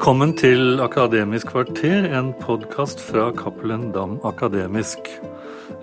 Velkommen 0.00 0.30
til 0.32 0.80
Akademisk 0.80 1.50
kvarter, 1.52 2.06
en 2.16 2.30
podkast 2.40 3.02
fra 3.04 3.26
Cappelen 3.36 3.90
Dam 3.92 4.14
Akademisk. 4.24 5.10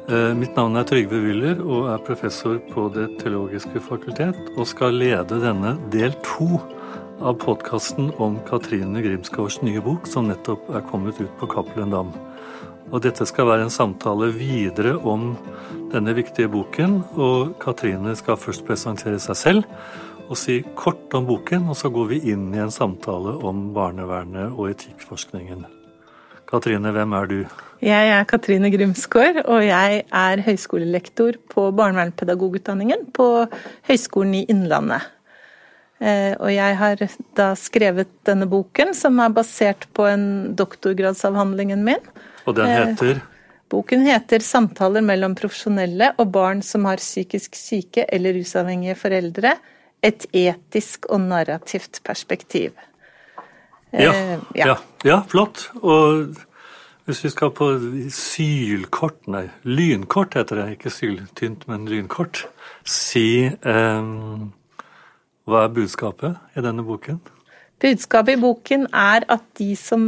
Eh, 0.09 0.31
mitt 0.33 0.57
navn 0.57 0.73
er 0.73 0.87
Trygve 0.89 1.19
Wyller 1.21 1.61
og 1.61 1.91
er 1.91 2.01
professor 2.01 2.57
på 2.71 2.87
Det 2.95 3.05
teologiske 3.19 3.77
fakultet, 3.77 4.39
og 4.57 4.65
skal 4.65 4.97
lede 4.97 5.37
denne 5.43 5.75
del 5.93 6.17
to 6.25 6.57
av 7.21 7.37
podkasten 7.45 8.09
om 8.17 8.39
Katrine 8.49 9.05
Grimsgaards 9.05 9.61
nye 9.61 9.85
bok, 9.85 10.09
som 10.09 10.25
nettopp 10.31 10.65
er 10.73 10.81
kommet 10.89 11.21
ut 11.21 11.37
på 11.37 11.51
Cappelen 11.53 11.93
Dam. 11.93 12.09
Og 12.89 13.05
dette 13.05 13.21
skal 13.29 13.45
være 13.45 13.69
en 13.69 13.77
samtale 13.77 14.31
videre 14.33 14.97
om 14.97 15.35
denne 15.93 16.17
viktige 16.17 16.49
boken, 16.49 17.03
og 17.21 17.53
Katrine 17.61 18.17
skal 18.17 18.41
først 18.41 18.65
presentere 18.65 19.21
seg 19.21 19.43
selv 19.45 19.63
og 20.27 20.37
si 20.39 20.59
kort 20.75 21.13
om 21.15 21.25
boken, 21.27 21.69
og 21.71 21.77
så 21.79 21.91
går 21.93 22.11
vi 22.11 22.19
inn 22.33 22.49
i 22.55 22.61
en 22.63 22.73
samtale 22.73 23.37
om 23.47 23.69
barnevernet 23.75 24.53
og 24.53 24.71
etikkforskningen. 24.73 25.65
Katrine, 26.47 26.91
hvem 26.95 27.13
er 27.17 27.27
du? 27.27 27.37
Jeg 27.83 28.09
er 28.09 28.23
Katrine 28.27 28.71
Grimsgaard, 28.73 29.41
og 29.45 29.65
jeg 29.65 30.01
er 30.05 30.41
høyskolelektor 30.45 31.37
på 31.51 31.67
barnevernspedagogutdanningen 31.77 33.09
på 33.15 33.27
Høgskolen 33.89 34.33
i 34.39 34.45
Innlandet. 34.49 35.05
Eh, 35.99 36.33
og 36.37 36.51
jeg 36.53 36.77
har 36.77 37.01
da 37.37 37.51
skrevet 37.57 38.09
denne 38.27 38.47
boken, 38.49 38.93
som 38.97 39.17
er 39.19 39.33
basert 39.33 39.87
på 39.97 40.05
en 40.09 40.27
doktorgradsavhandlingen 40.57 41.83
min. 41.83 42.03
Og 42.45 42.55
den 42.55 42.67
Eh, 42.67 42.85
heter? 42.85 43.21
Boken 43.69 44.05
heter 44.05 44.39
'Samtaler 44.39 45.01
mellom 45.01 45.35
profesjonelle 45.35 46.13
og 46.17 46.31
barn 46.31 46.61
som 46.61 46.85
har 46.85 46.97
psykisk 46.97 47.55
syke 47.55 48.05
eller 48.07 48.33
rusavhengige 48.33 48.95
foreldre'. 48.95 49.57
Et 50.03 50.27
etisk 50.33 51.05
og 51.09 51.21
narrativt 51.25 52.01
perspektiv. 52.05 52.71
Ja, 53.93 54.11
Eh, 54.13 54.39
ja. 54.55 54.75
ja, 55.05 55.21
flott. 55.27 55.71
Og 55.81 56.35
hvis 57.05 57.23
vi 57.23 57.29
skal 57.29 57.51
på 57.55 57.69
sylkort, 58.11 59.27
nei, 59.27 59.47
lynkort 59.63 60.35
heter 60.35 60.55
det, 60.55 60.71
ikke 60.75 60.91
syltynt, 60.91 61.67
men 61.67 61.87
lynkort, 61.87 62.47
si 62.83 63.45
eh, 63.47 64.11
hva 65.47 65.63
er 65.63 65.73
budskapet 65.73 66.35
i 66.55 66.63
denne 66.65 66.83
boken? 66.83 67.21
Budskapet 67.77 68.39
i 68.39 68.41
boken 68.41 68.87
er 68.89 69.25
at 69.29 69.43
de 69.59 69.69
som 69.77 70.01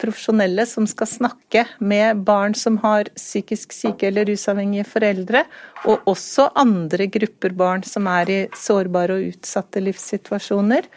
profesjonelle 0.00 0.66
som 0.68 0.84
skal 0.88 1.08
snakke 1.08 1.62
med 1.80 2.20
barn 2.26 2.52
som 2.58 2.76
har 2.82 3.08
psykisk 3.16 3.72
syke 3.72 4.10
eller 4.10 4.28
rusavhengige 4.28 4.84
foreldre, 4.90 5.46
og 5.88 6.04
også 6.10 6.50
andre 6.60 7.08
grupper 7.08 7.56
barn 7.56 7.86
som 7.88 8.10
er 8.12 8.32
i 8.32 8.38
sårbare 8.60 9.16
og 9.16 9.30
utsatte 9.32 9.80
livssituasjoner, 9.80 10.90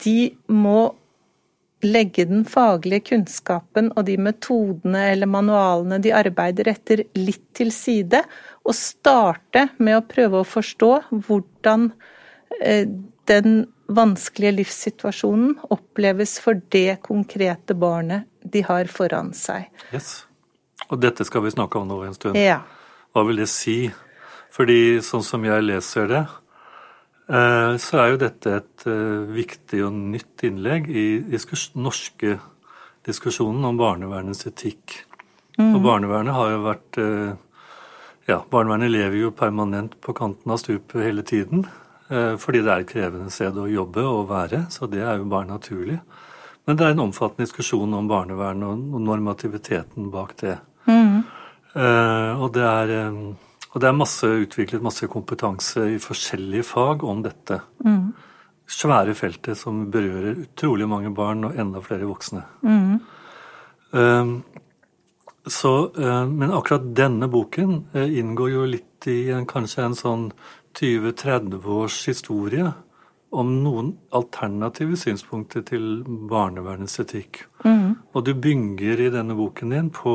de 0.00 0.32
må 0.48 0.94
legge 1.84 2.24
den 2.28 2.46
faglige 2.48 3.10
kunnskapen 3.12 3.92
og 3.96 4.04
de 4.08 4.16
metodene 4.20 5.06
eller 5.12 5.28
manualene 5.28 6.00
de 6.00 6.12
arbeider 6.16 6.72
etter, 6.72 7.04
litt 7.16 7.44
til 7.56 7.72
side, 7.72 8.24
og 8.64 8.76
starte 8.76 9.68
med 9.76 9.98
å 9.98 10.04
prøve 10.08 10.40
å 10.40 10.48
forstå 10.56 10.90
hvordan 11.12 11.90
eh, 12.60 12.88
den 13.30 13.62
vanskelige 13.90 14.58
livssituasjonen 14.58 15.56
oppleves 15.70 16.36
for 16.42 16.58
det 16.74 17.00
konkrete 17.06 17.76
barnet 17.78 18.28
de 18.42 18.62
har 18.66 18.90
foran 18.90 19.32
seg. 19.36 19.68
Yes. 19.94 20.24
Og 20.90 21.00
dette 21.02 21.26
skal 21.26 21.44
vi 21.44 21.54
snakke 21.54 21.78
om 21.78 21.88
nå 21.90 22.00
en 22.06 22.16
stund. 22.16 22.38
Ja. 22.38 22.62
Hva 23.14 23.24
vil 23.28 23.42
det 23.42 23.50
si? 23.50 23.90
Fordi 24.50 25.00
sånn 25.06 25.22
som 25.26 25.44
jeg 25.46 25.62
leser 25.62 26.08
det, 26.10 26.22
eh, 27.30 27.74
så 27.78 28.00
er 28.02 28.08
jo 28.12 28.22
dette 28.24 28.56
et 28.60 28.86
eh, 28.90 29.28
viktig 29.30 29.84
og 29.86 30.00
nytt 30.14 30.46
innlegg 30.46 30.90
i 30.90 31.06
diskus 31.30 31.70
norske 31.74 32.38
diskusjonen 33.06 33.64
om 33.64 33.78
barnevernets 33.78 34.46
etikk. 34.50 35.04
Og 35.60 35.80
barnevernet 35.84 36.32
har 36.32 36.50
jo 36.54 36.64
vært 36.64 36.98
eh, 37.02 37.30
Ja, 38.28 38.36
barnevernet 38.46 38.92
lever 38.92 39.16
jo 39.18 39.30
permanent 39.34 39.96
på 40.04 40.12
kanten 40.14 40.52
av 40.54 40.60
stupet 40.62 41.02
hele 41.02 41.24
tiden. 41.26 41.64
Eh, 42.10 42.34
Fordi 42.36 42.62
det 42.62 42.72
er 42.72 42.84
et 42.84 42.90
krevende 42.90 43.30
sted 43.30 43.56
å 43.56 43.68
jobbe 43.70 44.04
og 44.06 44.28
være, 44.30 44.66
så 44.70 44.86
det 44.90 45.00
er 45.00 45.18
jo 45.18 45.30
bare 45.30 45.48
naturlig. 45.48 46.00
Men 46.66 46.76
det 46.76 46.86
er 46.86 46.92
en 46.94 47.06
omfattende 47.06 47.46
diskusjon 47.46 47.94
om 47.96 48.08
barnevern 48.10 48.66
og 48.66 49.00
normativiteten 49.00 50.10
bak 50.12 50.36
det. 50.42 50.58
Eh, 51.74 52.32
og 52.42 52.50
det 52.54 52.64
er, 52.66 52.92
eh, 52.96 53.18
og 53.70 53.82
det 53.82 53.88
er 53.88 53.96
masse, 53.96 54.26
utviklet 54.26 54.82
masse 54.82 55.06
kompetanse 55.10 55.86
i 55.94 56.00
forskjellige 56.02 56.66
fag 56.66 57.04
om 57.06 57.22
dette. 57.22 57.60
Svære 58.70 59.14
feltet 59.18 59.58
som 59.58 59.88
berører 59.90 60.44
utrolig 60.44 60.86
mange 60.88 61.10
barn 61.14 61.44
og 61.44 61.58
enda 61.58 61.82
flere 61.82 62.08
voksne. 62.10 62.42
Eh, 63.92 64.34
så, 65.50 65.70
men 66.28 66.52
akkurat 66.52 66.84
denne 66.94 67.26
boken 67.32 67.86
inngår 67.96 68.50
jo 68.52 68.66
litt 68.68 69.06
i 69.08 69.30
en, 69.32 69.46
kanskje 69.48 69.86
en 69.86 69.96
sånn 69.96 70.26
20-30 70.74 71.66
års 71.66 71.98
historie 72.08 72.72
om 73.30 73.50
noen 73.62 73.92
alternative 74.16 74.96
synspunkter 74.98 75.62
til 75.66 76.02
barnevernets 76.30 76.98
etikk. 77.02 77.44
Og 77.62 78.24
du 78.26 78.32
bygger 78.34 79.04
i 79.06 79.10
denne 79.14 79.36
boken 79.38 79.74
din 79.74 79.90
på, 79.94 80.14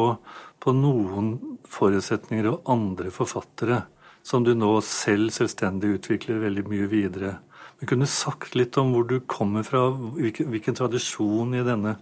på 0.60 0.74
noen 0.76 1.58
forutsetninger 1.72 2.50
og 2.52 2.72
andre 2.72 3.12
forfattere 3.16 3.84
som 4.26 4.44
du 4.44 4.56
nå 4.58 4.72
selv 4.84 5.30
selvstendig 5.36 6.00
utvikler 6.00 6.42
veldig 6.42 6.66
mye 6.68 6.88
videre. 6.90 7.36
Men 7.80 7.90
kunne 7.92 8.08
du 8.08 8.12
sagt 8.12 8.56
litt 8.58 8.78
om 8.82 8.94
hvor 8.96 9.06
du 9.08 9.20
kommer 9.30 9.64
fra, 9.68 9.90
hvilken, 9.92 10.50
hvilken 10.50 10.78
tradisjon 10.80 11.54
i 11.54 11.64
denne 11.68 11.98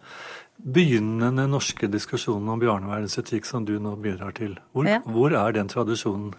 begynnende 0.64 1.48
norske 1.50 1.90
diskusjonen 1.92 2.54
om 2.54 2.62
barnevernets 2.62 3.20
etikk 3.20 3.50
som 3.50 3.66
du 3.68 3.76
nå 3.82 3.96
bidrar 4.00 4.36
til? 4.38 4.56
Hvor, 4.72 4.88
Ja. 4.88 5.02
hvor 5.04 5.34
er 5.36 5.52
den 5.52 5.68
tradisjonen? 5.68 6.34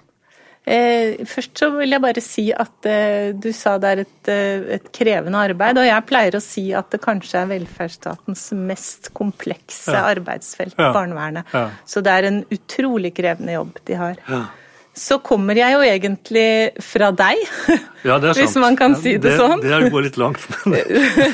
Eh, 0.67 1.19
først 1.29 1.61
så 1.61 1.69
vil 1.77 1.93
jeg 1.93 2.01
bare 2.01 2.23
si 2.25 2.47
at 2.57 2.87
eh, 2.89 3.33
du 3.37 3.51
sa 3.53 3.75
det 3.77 3.91
er 3.91 4.01
et, 4.07 4.29
eh, 4.33 4.63
et 4.79 4.87
krevende 4.97 5.37
arbeid, 5.37 5.77
og 5.77 5.85
jeg 5.85 6.07
pleier 6.09 6.39
å 6.39 6.41
si 6.41 6.71
at 6.73 6.89
det 6.95 7.03
kanskje 7.05 7.43
er 7.43 7.51
velferdsstatens 7.53 8.47
mest 8.57 9.11
komplekse 9.13 9.93
Ja. 9.93 10.07
arbeidsfelt, 10.15 10.75
Ja. 10.79 10.93
barnevernet. 10.97 11.45
Ja. 11.53 11.67
Så 11.85 12.01
det 12.03 12.13
er 12.17 12.29
en 12.31 12.45
utrolig 12.51 13.13
krevende 13.15 13.53
jobb 13.59 13.77
de 13.85 13.95
har. 13.95 14.17
Ja. 14.95 15.01
Så 15.01 15.17
kommer 15.27 15.59
jeg 15.59 15.75
jo 15.75 15.81
egentlig 15.83 16.83
fra 16.87 17.09
deg, 17.11 17.41
Ja, 18.07 18.19
det 18.21 18.29
er 18.29 18.35
sant. 18.37 18.39
hvis 18.45 18.55
man 18.63 18.77
kan 18.79 18.95
si 18.95 19.17
det, 19.19 19.33
sånn. 19.41 19.59
Det 19.65 19.73
er- 19.73 19.89
går 19.91 20.05
litt 20.07 20.19
langt, 20.21 20.39
men 20.71 20.77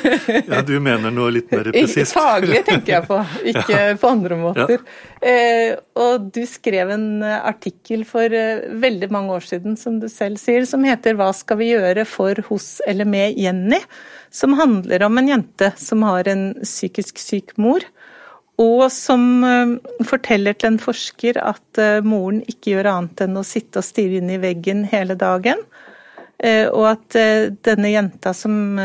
ja, 0.55 0.61
du 0.65 0.73
mener 0.81 1.11
noe 1.13 1.33
litt 1.35 1.51
mer 1.53 1.69
presist. 1.75 2.15
Faglig 2.17 2.63
tenker 2.65 2.95
jeg 2.95 3.07
på, 3.09 3.19
ikke 3.53 3.81
på 4.01 4.09
andre 4.09 4.39
måter. 4.41 4.81
Eh, 5.21 5.75
og 6.01 6.31
du 6.33 6.41
skrev 6.49 6.95
en 6.95 7.07
eh, 7.27 7.37
artikkel 7.51 8.07
for 8.09 8.25
eh, 8.33 8.63
veldig 8.81 9.11
mange 9.13 9.37
år 9.37 9.45
siden, 9.51 9.77
som 9.77 9.99
du 10.01 10.09
selv 10.09 10.41
sier, 10.41 10.65
som 10.65 10.87
heter 10.87 11.19
'Hva 11.19 11.29
skal 11.37 11.61
vi 11.61 11.73
gjøre 11.75 12.07
for, 12.09 12.41
hos 12.49 12.81
eller 12.89 13.05
med 13.05 13.37
Jenny?', 13.37 13.83
som 14.31 14.55
handler 14.57 15.03
om 15.05 15.19
en 15.19 15.29
jente 15.29 15.73
som 15.77 16.03
har 16.07 16.29
en 16.31 16.55
psykisk 16.63 17.19
syk 17.19 17.59
mor. 17.59 17.81
Og 18.61 18.91
som 18.93 19.45
eh, 19.47 19.77
forteller 20.07 20.57
til 20.59 20.75
en 20.75 20.81
forsker 20.83 21.39
at 21.41 21.81
eh, 21.81 22.01
moren 22.05 22.43
ikke 22.51 22.75
gjør 22.75 22.91
annet 22.93 23.23
enn 23.25 23.41
å 23.41 23.47
sitte 23.47 23.81
og 23.81 23.87
stirre 23.87 24.21
inn 24.21 24.33
i 24.33 24.41
veggen 24.43 24.85
hele 24.91 25.17
dagen. 25.19 25.63
Eh, 26.45 26.67
Og 26.69 26.87
at 26.93 27.17
denne 27.67 27.93
jenta 27.93 28.33
som 28.37 28.81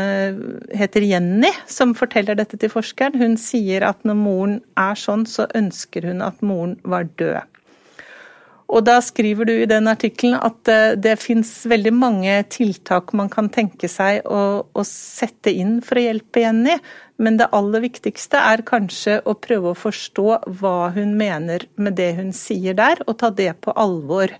heter 0.76 1.04
Jenny, 1.04 1.52
som 1.66 1.94
forteller 1.96 2.38
dette 2.38 2.58
til 2.60 2.72
forskeren, 2.72 3.16
hun 3.20 3.36
sier 3.40 3.84
at 3.88 4.00
når 4.04 4.18
moren 4.20 4.56
er 4.80 4.96
sånn, 5.00 5.26
så 5.28 5.48
ønsker 5.56 6.08
hun 6.08 6.24
at 6.24 6.40
moren 6.44 6.78
var 6.84 7.08
død. 7.20 7.55
Og 8.66 8.82
da 8.82 8.96
skriver 9.04 9.46
du 9.46 9.52
i 9.54 9.68
den 9.70 9.86
artikkelen 9.86 10.40
at 10.42 10.68
eh, 10.70 10.96
det 10.98 11.14
fins 11.22 11.50
veldig 11.70 11.92
mange 11.94 12.34
tiltak 12.50 13.12
man 13.14 13.30
kan 13.30 13.50
tenke 13.52 13.88
seg 13.90 14.26
å, 14.26 14.66
å 14.66 14.84
sette 14.86 15.52
inn 15.54 15.78
for 15.86 16.00
å 16.00 16.06
hjelpe 16.08 16.42
Jenny, 16.42 16.74
men 17.22 17.38
det 17.38 17.48
aller 17.56 17.84
viktigste 17.86 18.40
er 18.42 18.64
kanskje 18.66 19.20
å 19.24 19.36
prøve 19.38 19.70
å 19.70 19.78
forstå 19.78 20.26
hva 20.58 20.90
hun 20.96 21.14
mener 21.16 21.68
med 21.78 21.96
det 22.00 22.10
hun 22.18 22.34
sier 22.36 22.76
der, 22.76 23.00
og 23.06 23.20
ta 23.22 23.30
det 23.30 23.52
på 23.62 23.74
alvor. 23.76 24.34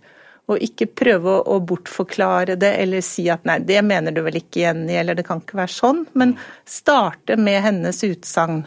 Og 0.47 0.63
ikke 0.63 0.87
prøve 0.95 1.41
å 1.51 1.57
bortforklare 1.67 2.55
det 2.61 2.73
eller 2.83 3.03
si 3.03 3.25
at 3.33 3.47
nei, 3.49 3.59
det 3.67 3.81
mener 3.83 4.15
du 4.15 4.21
vel 4.23 4.39
ikke, 4.39 4.61
Jenny, 4.63 4.95
eller 4.99 5.19
det 5.19 5.25
kan 5.27 5.41
ikke 5.43 5.59
være 5.59 5.75
sånn, 5.75 6.05
men 6.15 6.37
starte 6.67 7.39
med 7.39 7.63
hennes 7.65 8.03
utsagn. 8.07 8.63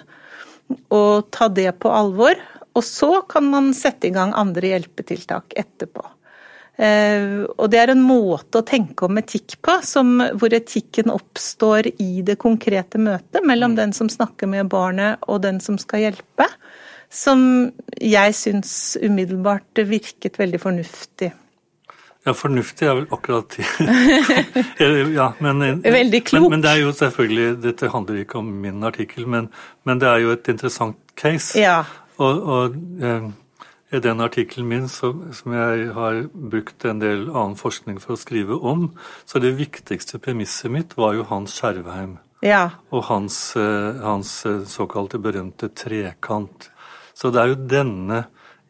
Og 0.94 1.30
ta 1.34 1.48
det 1.52 1.72
på 1.82 1.92
alvor. 1.92 2.36
Og 2.80 2.86
så 2.88 3.12
kan 3.28 3.50
man 3.52 3.74
sette 3.76 4.08
i 4.08 4.16
gang 4.16 4.32
andre 4.38 4.72
hjelpetiltak 4.72 5.58
etterpå. 5.60 6.06
Eh, 6.80 7.44
og 7.60 7.66
det 7.74 7.82
er 7.82 7.92
en 7.92 8.04
måte 8.06 8.62
å 8.62 8.68
tenke 8.68 9.10
om 9.10 9.20
etikk 9.20 9.58
på, 9.66 9.82
som, 9.84 10.14
hvor 10.40 10.54
etikken 10.56 11.12
oppstår 11.12 11.92
i 12.00 12.22
det 12.24 12.38
konkrete 12.40 13.02
møtet 13.04 13.44
mellom 13.44 13.76
den 13.76 13.92
som 13.96 14.08
snakker 14.12 14.48
med 14.48 14.72
barnet 14.72 15.20
og 15.28 15.42
den 15.44 15.60
som 15.64 15.76
skal 15.82 16.06
hjelpe, 16.08 16.48
som 17.12 17.42
jeg 18.00 18.38
syns 18.38 18.72
umiddelbart 19.02 19.84
virket 19.90 20.40
veldig 20.40 20.64
fornuftig. 20.64 21.34
Ja, 22.28 22.36
fornuftig 22.36 22.88
er 22.88 22.98
vel 22.98 23.06
akkurat 23.16 23.56
ja, 25.18 25.30
men, 25.40 25.64
Veldig 25.82 26.20
klok. 26.28 26.50
Men, 26.50 26.58
men, 26.58 26.64
det 26.64 26.74
er 26.74 26.82
jo 26.84 26.92
selvfølgelig 26.94 27.54
Dette 27.64 27.92
handler 27.94 28.20
ikke 28.22 28.42
om 28.42 28.50
min 28.64 28.84
artikkel, 28.88 29.24
men, 29.28 29.48
men 29.88 30.02
det 30.04 30.10
er 30.12 30.24
jo 30.26 30.34
et 30.36 30.52
interessant 30.52 31.00
case. 31.20 31.56
Ja. 31.60 31.82
Og, 32.20 32.42
og 32.44 32.80
eh, 33.04 33.30
i 33.90 34.02
den 34.04 34.22
artikkelen 34.22 34.68
min 34.70 34.88
som, 34.92 35.22
som 35.34 35.54
jeg 35.56 35.90
har 35.96 36.24
brukt 36.30 36.86
en 36.86 37.00
del 37.02 37.30
annen 37.32 37.58
forskning 37.58 37.98
for 38.04 38.14
å 38.14 38.22
skrive 38.22 38.60
om, 38.60 38.92
så 39.26 39.42
det 39.42 39.56
viktigste 39.58 40.22
premisset 40.22 40.70
mitt 40.74 40.98
var 41.00 41.16
jo 41.18 41.26
Hans 41.32 41.56
Skjervheim. 41.58 42.20
Ja. 42.46 42.70
Og 42.96 43.04
hans, 43.10 43.56
eh, 43.60 43.98
hans 44.04 44.46
eh, 44.48 44.62
såkalte 44.70 45.20
berømte 45.20 45.72
trekant. 45.76 46.70
Så 47.14 47.34
det 47.36 47.42
er 47.42 47.52
jo 47.52 47.64
denne 47.68 48.22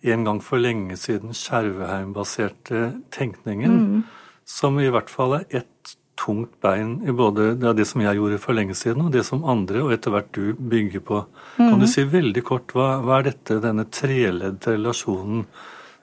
en 0.01 0.23
gang 0.25 0.39
for 0.41 0.61
lenge 0.61 0.97
siden 0.97 1.35
Skjervheim-baserte 1.35 2.85
tenkningen 3.13 3.75
mm. 3.75 3.99
som 4.47 4.79
i 4.79 4.89
hvert 4.89 5.11
fall 5.11 5.41
er 5.41 5.45
ett 5.61 5.78
tungt 6.19 6.57
bein 6.63 6.97
i 7.07 7.13
både 7.15 7.53
det, 7.59 7.73
det, 7.79 7.85
som 7.87 8.03
jeg 8.03 8.19
gjorde 8.19 8.41
for 8.43 8.57
lenge 8.57 8.75
siden, 8.77 9.05
og 9.07 9.13
det 9.15 9.23
som 9.27 9.45
andre, 9.47 9.83
og 9.85 9.93
etter 9.95 10.13
hvert 10.13 10.31
du, 10.35 10.53
bygger 10.59 11.03
på. 11.05 11.23
Mm. 11.57 11.63
Kan 11.63 11.79
du 11.83 11.87
si 11.89 12.05
veldig 12.07 12.43
kort, 12.47 12.75
hva, 12.75 12.91
hva 13.05 13.19
er 13.19 13.29
dette, 13.31 13.59
denne 13.63 13.87
treledde 13.93 14.75
relasjonen 14.75 15.45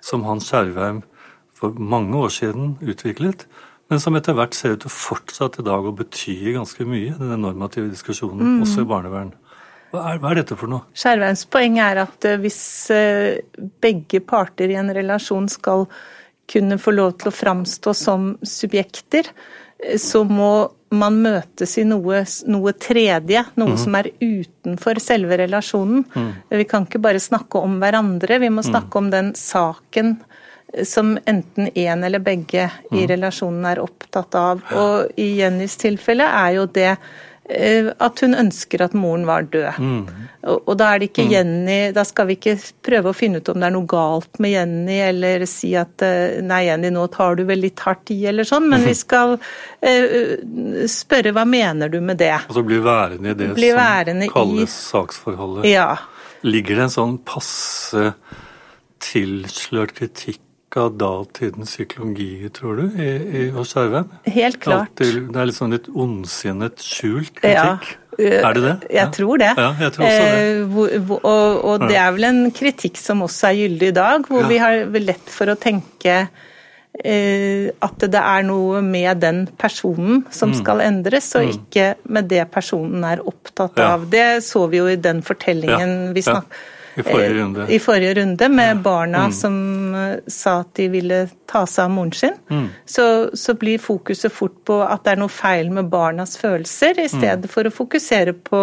som 0.05 0.27
Hans 0.29 0.49
Skjervheim 0.51 1.03
for 1.57 1.77
mange 1.77 2.17
år 2.21 2.33
siden 2.33 2.77
utviklet, 2.85 3.47
men 3.91 4.03
som 4.03 4.17
etter 4.19 4.35
hvert 4.37 4.57
ser 4.57 4.75
ut 4.75 4.83
til 4.83 4.93
fortsatt 4.93 5.61
i 5.61 5.67
dag 5.67 5.85
å 5.87 5.95
bety 5.95 6.37
ganske 6.57 6.87
mye, 6.89 7.15
denne 7.21 7.39
normative 7.39 7.91
diskusjonen, 7.93 8.57
mm. 8.57 8.63
også 8.67 8.83
i 8.83 8.89
barnevern? 8.91 9.35
Hva 9.95 10.03
er, 10.11 10.21
hva 10.21 10.33
er, 10.33 10.41
dette 10.41 10.59
for 10.59 10.71
noe? 10.71 10.89
Skjervheims 10.99 11.47
poeng 11.53 11.79
er 11.81 12.03
at 12.03 12.27
eh, 12.27 12.39
hvis 12.43 12.61
eh, 12.93 13.39
begge 13.83 14.21
parter 14.27 14.73
i 14.73 14.79
en 14.81 14.91
relasjon 14.93 15.47
skal 15.53 15.87
kunne 16.51 16.79
få 16.79 16.95
lov 16.95 17.17
til 17.21 17.31
å 17.31 17.35
framstå 17.35 17.95
som 17.97 18.33
subjekter, 18.47 19.31
så 20.01 20.25
må 20.25 20.69
man 20.97 21.19
møtes 21.21 21.75
i 21.81 21.85
noe, 21.85 22.23
noe 22.47 22.73
tredje, 22.79 23.43
noe 23.59 23.75
mm. 23.75 23.81
som 23.83 23.99
er 23.99 24.09
utenfor 24.23 25.01
selve 25.03 25.39
relasjonen. 25.43 26.05
Mm. 26.15 26.33
Vi 26.63 26.67
kan 26.71 26.87
ikke 26.87 27.03
bare 27.03 27.21
snakke 27.23 27.61
om 27.61 27.79
hverandre, 27.83 28.39
vi 28.41 28.51
må 28.51 28.63
mhm. 28.63 28.71
snakke 28.71 29.01
om 29.03 29.11
den 29.13 29.33
saken 29.39 30.17
som 30.87 31.15
enten 31.31 31.71
én 31.79 32.05
eller 32.05 32.23
begge 32.23 32.67
i 32.91 33.03
mhm. 33.03 33.07
relasjonen 33.13 33.67
er 33.71 33.83
opptatt 33.83 34.39
av. 34.39 34.63
Og 34.79 35.19
i 35.21 35.33
Jennys 35.41 35.79
tilfelle 35.81 36.27
er 36.27 36.57
jo 36.61 36.69
det 36.71 36.93
Eh, 36.97 37.36
at 37.47 38.21
hun 38.25 38.35
ønsker 38.35 38.83
at 38.83 38.95
moren 38.99 39.27
var 39.29 39.45
død. 39.47 39.79
Mm. 39.79 40.07
Og, 40.51 40.63
og, 40.67 40.73
da 40.79 40.89
er 40.95 41.05
mm. 41.07 41.31
Jenny 41.31 41.77
Da 41.95 42.03
skal 42.07 42.27
vi 42.27 42.37
ikke 42.39 42.57
prøve 42.83 43.11
å 43.11 43.17
finne 43.17 43.39
ut 43.39 43.51
om 43.53 43.61
det 43.63 43.69
er 43.69 43.75
noe 43.75 43.87
galt 43.91 44.41
med 44.43 44.55
Jenny, 44.57 44.97
eller 45.07 45.45
si 45.51 45.71
at 45.79 46.03
eh, 46.03 46.41
nei, 46.43 46.65
Jenny, 46.67 46.91
nå 46.95 47.07
tar 47.15 47.39
du 47.39 47.45
vel 47.47 47.63
litt 47.63 47.83
hardt 47.87 48.11
i, 48.15 48.19
eller 48.27 48.47
sånn, 48.47 48.67
men 48.73 48.83
vi 48.87 48.97
skal 49.05 49.37
uh, 49.39 50.33
spørre 50.91 51.35
hva 51.37 51.47
mener 51.47 51.93
du 51.93 52.01
med 52.03 52.19
det? 52.23 52.35
Altså 52.35 52.67
bli 52.67 52.81
værende 52.83 53.31
i 53.35 53.39
det 53.39 53.53
bli 53.55 53.71
som 53.71 54.25
kalles 54.35 54.67
i... 54.67 54.83
saksforholdet. 54.91 55.71
Ja. 55.71 55.93
Ligger 56.47 56.81
det 56.81 56.89
en 56.89 56.97
sånn 56.97 57.17
passe 57.27 58.11
tilslørt 59.03 59.95
kritikk 59.97 60.43
av 60.81 60.97
datidens 61.01 61.73
psykologi, 61.75 62.49
tror 62.55 62.81
du, 62.81 62.85
i, 63.03 63.11
i, 63.11 63.45
hos 63.55 63.75
Skjervheim? 63.75 64.11
Helt 64.25 64.59
klart. 64.63 64.93
Alltid, 64.97 65.31
det 65.35 65.41
er 65.43 65.49
litt 65.51 65.59
sånn 65.59 65.77
litt 65.77 65.87
ondsinnet, 65.93 66.83
skjult 66.85 67.33
kritikk? 67.39 67.55
Ja. 67.55 68.03
Er 68.17 68.57
det 68.57 68.63
det? 68.65 68.75
Jeg 68.89 68.97
ja. 68.97 69.07
tror 69.13 69.41
det. 69.43 69.53
Ja, 69.61 69.71
jeg 69.77 69.93
tror 69.93 70.07
også 70.07 70.27
det. 70.27 70.93
Eh, 70.97 71.11
og, 71.17 71.65
og 71.69 71.83
det 71.85 71.99
er 72.01 72.15
vel 72.17 72.29
en 72.31 72.45
kritikk 72.57 73.01
som 73.01 73.25
også 73.27 73.51
er 73.51 73.59
gyldig 73.61 73.91
i 73.93 73.97
dag, 73.99 74.29
hvor 74.31 74.47
vi 74.49 74.61
har 74.63 74.87
lett 74.97 75.33
for 75.33 75.53
å 75.53 75.57
tenke 75.61 76.15
eh, 77.05 77.67
at 77.85 78.07
det 78.15 78.23
er 78.23 78.47
noe 78.49 78.81
med 78.85 79.21
den 79.21 79.43
personen 79.61 80.25
som 80.33 80.55
mm. 80.55 80.57
skal 80.63 80.81
endres, 80.87 81.29
og 81.37 81.45
mm. 81.45 81.59
ikke 81.59 81.91
med 82.17 82.31
det 82.33 82.47
personen 82.55 83.05
er 83.05 83.21
opptatt 83.21 83.85
av. 83.85 84.09
Det 84.13 84.41
så 84.47 84.65
vi 84.73 84.81
jo 84.81 84.89
i 84.89 84.97
den 84.97 85.21
fortellingen 85.27 86.17
vi 86.17 86.25
snakket 86.25 86.65
i 86.97 87.03
forrige 87.03 87.35
runde. 87.35 87.67
I 87.69 87.79
forrige 87.79 88.15
runde 88.15 88.49
med 88.49 88.83
barna 88.85 89.25
mm. 89.29 89.33
som 89.33 89.57
eh, 89.95 90.15
sa 90.27 90.61
at 90.61 90.75
de 90.79 90.89
ville 90.89 91.23
ta 91.47 91.67
seg 91.69 91.85
av 91.85 91.91
moren 91.93 92.13
sin. 92.17 92.39
Mm. 92.49 92.69
Så, 92.85 93.07
så, 93.37 93.55
blir 93.55 93.83
fokuset 93.83 94.33
fort 94.33 94.57
på 94.65 94.81
at 94.85 95.05
det 95.05 95.17
er 95.17 95.21
noe 95.21 95.33
feil 95.33 95.73
med 95.73 95.91
barnas 95.93 96.37
følelser, 96.41 96.97
i 96.97 97.09
mm. 97.11 97.19
stedet 97.19 97.53
for 97.53 97.69
å 97.69 97.75
fokusere 97.75 98.37
på 98.47 98.63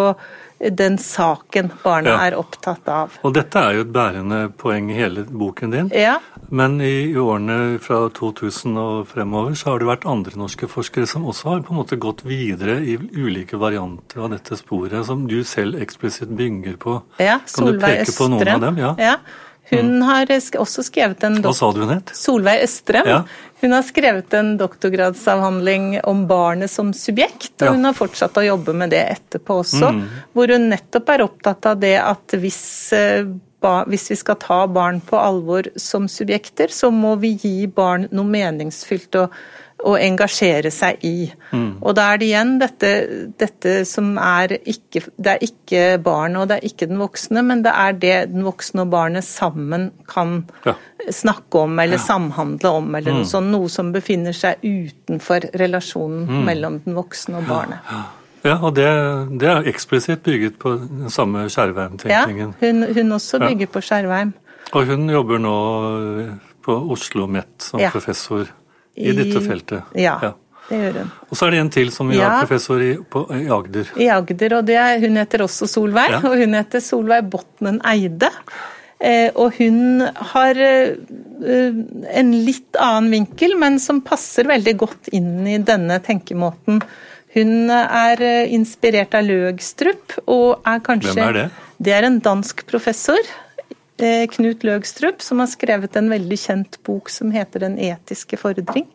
den 0.70 0.98
saken 0.98 1.70
barna 1.82 2.14
ja. 2.14 2.18
er 2.28 2.36
opptatt 2.38 2.88
av. 2.88 3.16
Og 3.26 3.34
dette 3.36 3.60
er 3.60 3.78
jo 3.78 3.84
et 3.84 3.92
bærende 3.94 4.46
poeng 4.58 4.90
i 4.92 4.96
hele 4.96 5.26
boken 5.28 5.74
din. 5.74 5.90
Ja. 5.94 6.18
Men 6.54 6.76
i, 6.80 7.10
i 7.10 7.16
årene 7.18 7.78
fra 7.82 8.04
2000 8.14 8.76
og 8.78 9.08
fremover 9.10 9.56
så 9.58 9.72
har 9.72 9.82
det 9.82 9.88
vært 9.88 10.06
andre 10.10 10.38
norske 10.38 10.68
forskere 10.70 11.08
som 11.10 11.26
også 11.30 11.50
har 11.50 11.64
på 11.66 11.74
en 11.74 11.80
måte 11.80 11.98
gått 11.98 12.22
videre 12.28 12.76
i 12.86 12.94
ulike 12.94 13.58
varianter 13.58 14.22
av 14.22 14.30
dette 14.36 14.58
sporet, 14.60 15.00
som 15.08 15.24
du 15.30 15.40
selv 15.48 15.80
eksplisitt 15.82 16.30
bygger 16.38 16.78
på. 16.80 17.00
Ja, 17.22 17.40
Solveig 17.50 17.56
kan 17.56 17.80
du 17.80 17.88
peke 17.88 18.14
på 18.18 18.30
noen 18.30 18.52
av 18.54 18.62
dem? 18.68 18.78
Ja. 18.84 18.94
ja. 19.02 19.16
Hun 19.70 19.96
mm. 19.96 20.02
har 20.02 20.30
også 20.60 20.84
skrevet 20.84 21.24
en 21.24 21.40
Hva 21.42 21.54
sa 21.56 21.70
du 21.72 21.80
hun 21.82 21.94
het? 21.94 22.12
Solveig 22.16 22.66
Østrem. 22.66 23.08
Ja. 23.08 23.22
Hun 23.64 23.72
har 23.72 23.86
skrevet 23.86 24.34
en 24.36 24.54
doktorgradsavhandling 24.60 26.02
om 26.04 26.26
barnet 26.28 26.70
som 26.70 26.92
subjekt, 26.94 27.56
og 27.64 27.78
hun 27.78 27.88
har 27.88 27.96
fortsatt 27.96 28.36
å 28.36 28.44
jobbe 28.44 28.74
med 28.76 28.92
det 28.92 29.00
etterpå 29.14 29.56
også. 29.62 29.88
Mm. 29.96 30.02
Hvor 30.36 30.52
hun 30.52 30.68
nettopp 30.74 31.14
er 31.14 31.24
opptatt 31.24 31.70
av 31.72 31.80
det 31.80 31.96
at 32.02 32.36
hvis, 32.36 32.60
eh, 32.92 33.24
hvis 33.90 34.10
vi 34.12 34.20
skal 34.20 34.40
ta 34.42 34.64
barn 34.70 35.00
på 35.04 35.18
alvor 35.20 35.68
som 35.80 36.08
subjekter, 36.10 36.72
så 36.72 36.90
må 36.94 37.16
vi 37.22 37.34
gi 37.40 37.56
barn 37.66 38.08
noe 38.12 38.28
meningsfylt. 38.28 39.20
å, 39.20 39.28
å 39.84 39.94
engasjere 40.00 40.70
seg 40.72 41.02
i. 41.04 41.26
Mm. 41.52 41.82
Og 41.84 41.94
da 41.96 42.06
er 42.12 42.20
det 42.20 42.28
igjen 42.30 42.54
dette, 42.60 42.90
dette, 43.40 43.74
som 43.88 44.14
er 44.20 44.56
ikke 44.60 45.02
Det 45.16 45.34
er 45.34 45.44
ikke 45.44 45.82
barnet 46.04 46.42
og 46.42 46.48
det 46.50 46.58
er 46.58 46.68
ikke 46.70 46.88
den 46.90 47.00
voksne, 47.02 47.42
men 47.46 47.64
det 47.66 47.74
er 47.74 47.96
det 48.00 48.16
den 48.32 48.46
voksne 48.46 48.84
og 48.84 48.92
barnet 48.94 49.26
sammen 49.26 49.90
kan 50.08 50.44
ja. 50.64 50.76
snakke 51.10 51.64
om 51.66 51.78
eller 51.78 51.98
ja. 51.98 52.04
samhandle 52.06 52.74
om, 52.80 52.90
eller 52.94 53.12
mm. 53.12 53.22
noe 53.22 53.30
sånt. 53.30 53.52
Noe 53.54 53.70
som 53.72 53.92
befinner 53.94 54.36
seg 54.36 54.62
utenfor 54.64 55.50
relasjonen 55.60 56.28
mm. 56.30 56.44
mellom 56.48 56.80
den 56.86 56.96
voksne 56.98 57.42
og 57.42 57.50
barnet. 57.50 57.82
Ja. 57.90 58.04
Ja, 58.44 58.58
og 58.60 58.74
det, 58.76 58.86
det, 59.40 59.48
er 59.48 59.68
eksplisitt 59.70 60.24
bygget 60.24 60.58
på 60.60 60.74
den 60.82 61.12
samme 61.12 61.46
Skjervheim-tenkningen. 61.48 62.54
Ja, 62.60 62.66
hun, 62.66 62.84
hun, 62.92 63.12
også 63.16 63.40
bygger 63.40 63.70
på 63.72 63.80
skjærveim. 63.84 64.34
Og 64.74 64.90
hun 64.90 65.08
jobber 65.08 65.40
nå 65.40 65.54
på 66.64 66.76
Oslo 66.92 67.26
Met 67.30 67.68
som 67.70 67.80
professor 67.92 68.44
i, 68.44 69.08
I 69.08 69.14
dette 69.16 69.40
feltet? 69.44 69.94
Ja, 69.96 70.18
ja, 70.22 70.32
det 70.68 70.82
gjør 70.82 71.00
hun. 71.00 71.14
Og 71.28 71.38
så 71.38 71.46
er 71.46 71.54
det 71.54 71.62
en 71.62 71.72
til 71.72 71.90
som 71.94 72.12
ja. 72.12 72.28
har 72.28 72.44
professor 72.44 72.84
i, 72.84 72.92
på, 73.00 73.24
i 73.32 73.48
Agder. 73.52 73.90
I 73.96 74.10
Agder, 74.12 74.58
og 74.58 74.74
er, 74.76 75.00
hun 75.06 75.18
heter 75.20 75.46
også 75.46 75.68
Solveig. 75.70 76.12
Ja. 76.18 76.22
Og 76.28 76.36
hun 76.44 76.56
heter 76.58 76.84
Solveig 76.84 77.24
Botnen 77.32 77.80
Eide. 77.88 78.30
Eh, 79.04 79.30
og 79.34 79.56
hun 79.58 80.04
har 80.32 80.60
eh, 80.60 80.94
en 82.20 82.36
litt 82.46 82.78
annen 82.80 83.10
vinkel, 83.12 83.56
men 83.60 83.80
som 83.82 84.04
passer 84.06 84.48
veldig 84.48 84.76
godt 84.84 85.10
inn 85.16 85.48
i 85.48 85.58
denne 85.64 85.98
tenkemåten. 86.04 86.80
Hun 87.34 87.70
er 87.70 88.20
eh, 88.22 88.52
inspirert 88.54 89.14
av 89.18 89.26
Løgstrup, 89.26 90.20
og 90.30 90.62
er 90.66 90.84
kanskje 90.86 91.16
Hvem 91.16 91.24
er 91.28 91.38
det? 91.38 91.48
Det 91.84 91.92
er 91.96 92.06
en 92.06 92.20
dansk 92.22 92.62
professor 92.70 93.18
Eh, 93.98 94.26
Knut 94.26 94.64
Løgstrup, 94.66 95.22
som 95.22 95.38
har 95.38 95.46
skrevet 95.46 95.94
en 95.96 96.10
veldig 96.10 96.38
kjent 96.38 96.78
bok 96.82 97.10
som 97.10 97.30
heter 97.30 97.60
'Den 97.60 97.78
etiske 97.78 98.36
fordring'. 98.36 98.88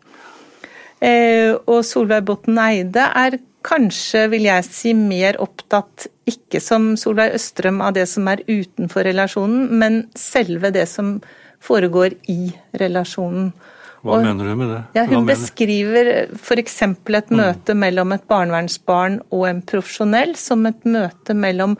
Eh, 1.01 1.55
og 1.67 1.85
Solveig 1.85 2.25
Botten 2.25 2.57
Eide 2.57 3.07
er 3.15 3.39
kanskje, 3.63 4.29
vil 4.29 4.43
jeg 4.43 4.63
si, 4.65 4.93
mer 4.93 5.39
opptatt, 5.39 6.07
ikke 6.27 6.59
som 6.61 6.97
Solveig 6.97 7.33
Østrøm, 7.33 7.81
av 7.81 7.93
det 7.93 8.09
som 8.09 8.27
er 8.27 8.43
utenfor 8.47 9.03
relasjonen, 9.03 9.71
men 9.71 10.09
selve 10.15 10.71
det 10.71 10.87
som 10.89 11.21
foregår 11.61 12.15
i 12.27 12.53
relasjonen. 12.73 13.53
Hva 13.99 14.15
og, 14.15 14.23
mener 14.23 14.47
du 14.47 14.55
med 14.59 14.69
det? 14.71 14.81
Ja, 14.95 15.05
hun 15.09 15.27
beskriver 15.27 16.11
f.eks. 16.37 16.77
et 16.83 17.31
mm. 17.31 17.39
møte 17.39 17.75
mellom 17.75 18.13
et 18.15 18.27
barnevernsbarn 18.31 19.19
og 19.35 19.47
en 19.49 19.63
profesjonell 19.67 20.35
som 20.39 20.63
et 20.69 20.85
møte 20.87 21.35
mellom 21.35 21.75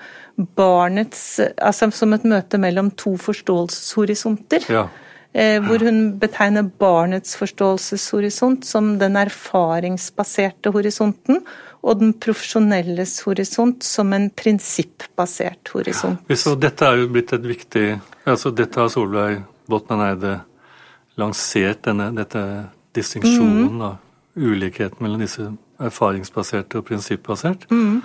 barnets 0.55 1.39
Altså 1.39 1.89
som 1.91 2.15
et 2.15 2.25
møte 2.27 2.59
mellom 2.59 2.91
to 2.99 3.15
forståelseshorisonter. 3.19 4.67
Ja. 4.71 4.87
Eh, 5.31 5.59
hvor 5.61 5.83
hun 5.85 6.17
betegner 6.19 6.65
barnets 6.81 7.35
forståelseshorisont 7.37 8.65
som 8.65 8.95
den 8.97 9.17
erfaringsbaserte 9.19 10.71
horisonten, 10.73 11.43
og 11.85 11.99
den 12.01 12.15
profesjonelles 12.17 13.19
horisont 13.27 13.85
som 13.85 14.11
en 14.15 14.27
prinsippbasert 14.35 15.69
horisont. 15.75 16.25
Ja, 16.27 16.35
så 16.39 16.55
dette 16.59 16.87
er 16.87 17.03
jo 17.03 17.11
blitt 17.13 17.31
et 17.35 17.45
viktig 17.45 17.85
altså 18.27 18.51
Dette 18.51 18.81
har 18.81 18.89
Solveig 18.91 19.39
Botnan 19.69 20.03
Eide 20.09 20.33
lansert, 21.19 21.83
denne 21.87 22.09
dette 22.15 22.43
distinksjonen 22.95 23.77
mm. 23.77 23.97
ulikheten 24.39 25.03
mellom 25.03 25.21
disse 25.23 25.51
erfaringsbaserte 25.79 26.79
og 26.79 26.87
prinsippbasert. 26.89 27.67
Mm. 27.71 28.01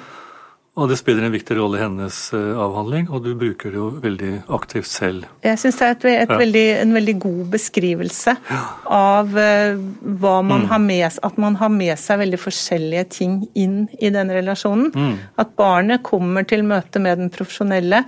Og 0.75 0.89
det 0.91 0.97
spiller 0.99 1.23
en 1.23 1.31
viktig 1.31 1.55
rolle 1.55 1.79
i 1.79 1.83
hennes 1.85 2.17
uh, 2.35 2.57
avhandling, 2.59 3.07
og 3.15 3.23
du 3.23 3.31
bruker 3.39 3.71
det 3.71 3.79
jo 3.79 3.91
veldig 4.03 4.33
aktivt 4.57 4.89
selv. 4.91 5.29
Jeg 5.47 5.61
syns 5.63 5.79
det 5.79 5.87
er 5.87 5.95
et, 5.95 6.07
et 6.25 6.33
ja. 6.35 6.39
veldig, 6.41 6.65
en 6.81 6.95
veldig 6.97 7.15
god 7.23 7.45
beskrivelse 7.53 8.35
ja. 8.49 8.63
av 8.91 9.31
uh, 9.39 9.85
hva 10.03 10.35
man 10.43 10.65
mm. 10.65 10.69
har 10.73 10.83
med 10.83 11.21
at 11.31 11.39
man 11.39 11.61
har 11.61 11.71
med 11.71 11.95
seg 12.01 12.19
veldig 12.25 12.43
forskjellige 12.43 13.07
ting 13.21 13.39
inn 13.55 13.85
i 14.03 14.11
den 14.15 14.35
relasjonen. 14.35 14.91
Mm. 14.91 15.15
At 15.39 15.55
barnet 15.55 16.03
kommer 16.07 16.43
til 16.49 16.67
møte 16.67 17.03
med 17.03 17.23
den 17.23 17.31
profesjonelle 17.35 18.03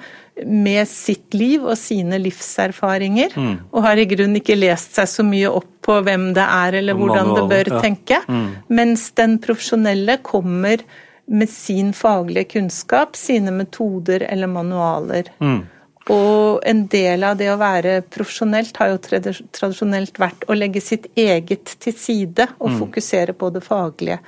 med 0.45 0.85
sitt 0.91 1.33
liv 1.39 1.63
og 1.65 1.79
sine 1.81 2.19
livserfaringer, 2.21 3.33
mm. 3.33 3.55
og 3.71 3.87
har 3.87 4.03
i 4.03 4.11
grunnen 4.11 4.43
ikke 4.43 4.59
lest 4.59 4.99
seg 4.99 5.09
så 5.09 5.25
mye 5.25 5.55
opp 5.55 5.71
på 5.87 6.01
hvem 6.03 6.33
det 6.35 6.45
er 6.45 6.81
eller 6.83 6.99
hvordan 6.99 7.31
det 7.31 7.47
bør 7.47 7.75
ja. 7.77 7.81
tenke, 7.85 8.21
mm. 8.27 8.47
mens 8.75 9.13
den 9.17 9.39
profesjonelle 9.43 10.19
kommer 10.27 10.83
med 11.27 11.51
sin 11.51 11.93
faglige 11.93 12.45
kunnskap, 12.57 13.17
sine 13.17 13.51
metoder 13.51 14.23
eller 14.29 14.51
manualer. 14.51 15.31
Mm. 15.43 15.65
Og 16.15 16.61
en 16.63 16.85
del 16.87 17.25
av 17.27 17.39
det 17.39 17.49
å 17.51 17.59
være 17.59 17.99
profesjonelt 18.15 18.77
har 18.79 18.93
jo 18.93 19.01
tradisjonelt 19.03 20.21
vært 20.23 20.47
å 20.47 20.55
legge 20.55 20.83
sitt 20.85 21.09
eget 21.19 21.73
til 21.83 21.97
side 21.99 22.47
og 22.61 22.71
mm. 22.71 22.77
fokusere 22.85 23.35
på 23.35 23.51
det 23.57 23.65
faglige. 23.67 24.21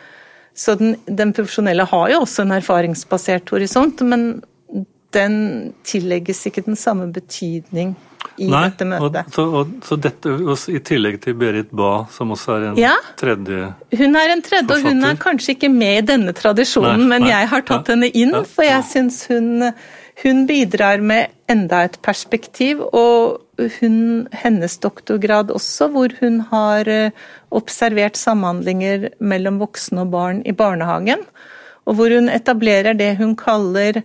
Så 0.59 0.75
den, 0.75 0.97
den, 1.07 1.31
profesjonelle 1.37 1.87
har 1.87 2.09
jo 2.11 2.25
også 2.25 2.43
en 2.43 2.57
erfaringsbasert 2.57 3.55
horisont, 3.55 4.03
men 4.03 4.43
den 5.15 5.37
tillegges 5.87 6.43
ikke 6.51 6.67
den 6.67 6.77
samme 6.77 7.07
betydning 7.15 7.95
i 8.37 8.49
Nei, 8.51 8.63
dette 8.69 8.87
møtet. 8.89 9.29
Og, 9.29 9.35
så, 9.35 9.45
og, 9.61 9.73
så 9.87 9.99
dette, 10.01 10.35
I 10.75 10.81
tillegg 10.85 11.21
til 11.25 11.37
Berit 11.39 11.71
Bae, 11.75 12.05
som 12.15 12.35
også 12.35 12.55
er 12.55 12.67
en 12.71 12.81
ja, 12.81 12.95
tredje 13.19 13.73
Hun 13.99 14.19
er 14.21 14.35
en 14.35 14.45
tredje, 14.45 14.67
forfatter. 14.69 14.85
og 14.85 14.93
hun 14.93 15.09
er 15.09 15.19
kanskje 15.23 15.55
ikke 15.57 15.73
med 15.73 16.03
i 16.03 16.07
denne 16.13 16.35
tradisjonen, 16.37 17.05
nei, 17.05 17.11
men 17.15 17.27
nei, 17.27 17.33
jeg 17.33 17.51
har 17.55 17.67
tatt 17.67 17.91
ja, 17.91 17.97
henne 17.97 18.13
inn, 18.13 18.37
ja, 18.37 18.45
for 18.47 18.69
jeg 18.69 18.87
syns 18.93 19.21
hun, 19.33 19.51
hun, 20.23 20.47
bidrar 20.51 21.03
med 21.05 21.35
enda 21.51 21.83
et 21.89 21.99
perspektiv. 22.05 22.85
Og 22.93 23.43
hun, 23.81 24.29
hennes 24.45 24.79
doktorgrad 24.83 25.51
også, 25.55 25.89
hvor 25.95 26.15
hun 26.21 26.41
har 26.53 26.89
eh, 26.93 27.27
observert 27.51 28.19
samhandlinger 28.21 29.11
mellom 29.19 29.59
voksne 29.63 30.05
og 30.05 30.13
barn 30.15 30.45
i 30.47 30.55
barnehagen, 30.55 31.25
og 31.89 31.99
hvor 31.99 32.13
hun 32.13 32.31
etablerer 32.31 32.95
det 32.95 33.17
hun 33.19 33.35
kaller 33.39 34.03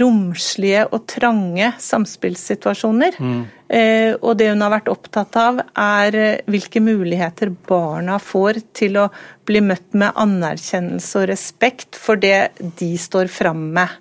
romslige 0.00 0.86
og 0.90 1.04
trange 1.10 1.70
samspillssituasjoner. 1.82 3.18
Mm. 3.22 3.40
Eh, 3.68 4.12
og 4.16 4.38
det 4.40 4.48
hun 4.50 4.64
har 4.64 4.72
vært 4.72 4.90
opptatt 4.90 5.36
av, 5.38 5.60
er 5.78 6.16
eh, 6.18 6.40
hvilke 6.50 6.82
muligheter 6.82 7.52
barna 7.68 8.18
får 8.22 8.62
til 8.76 8.98
å 8.98 9.08
bli 9.48 9.62
møtt 9.64 9.94
med 9.98 10.16
anerkjennelse 10.18 11.22
og 11.22 11.28
respekt 11.30 11.98
for 12.00 12.20
det 12.20 12.50
de 12.80 12.94
står 12.98 13.30
fram 13.32 13.68
med. 13.76 13.92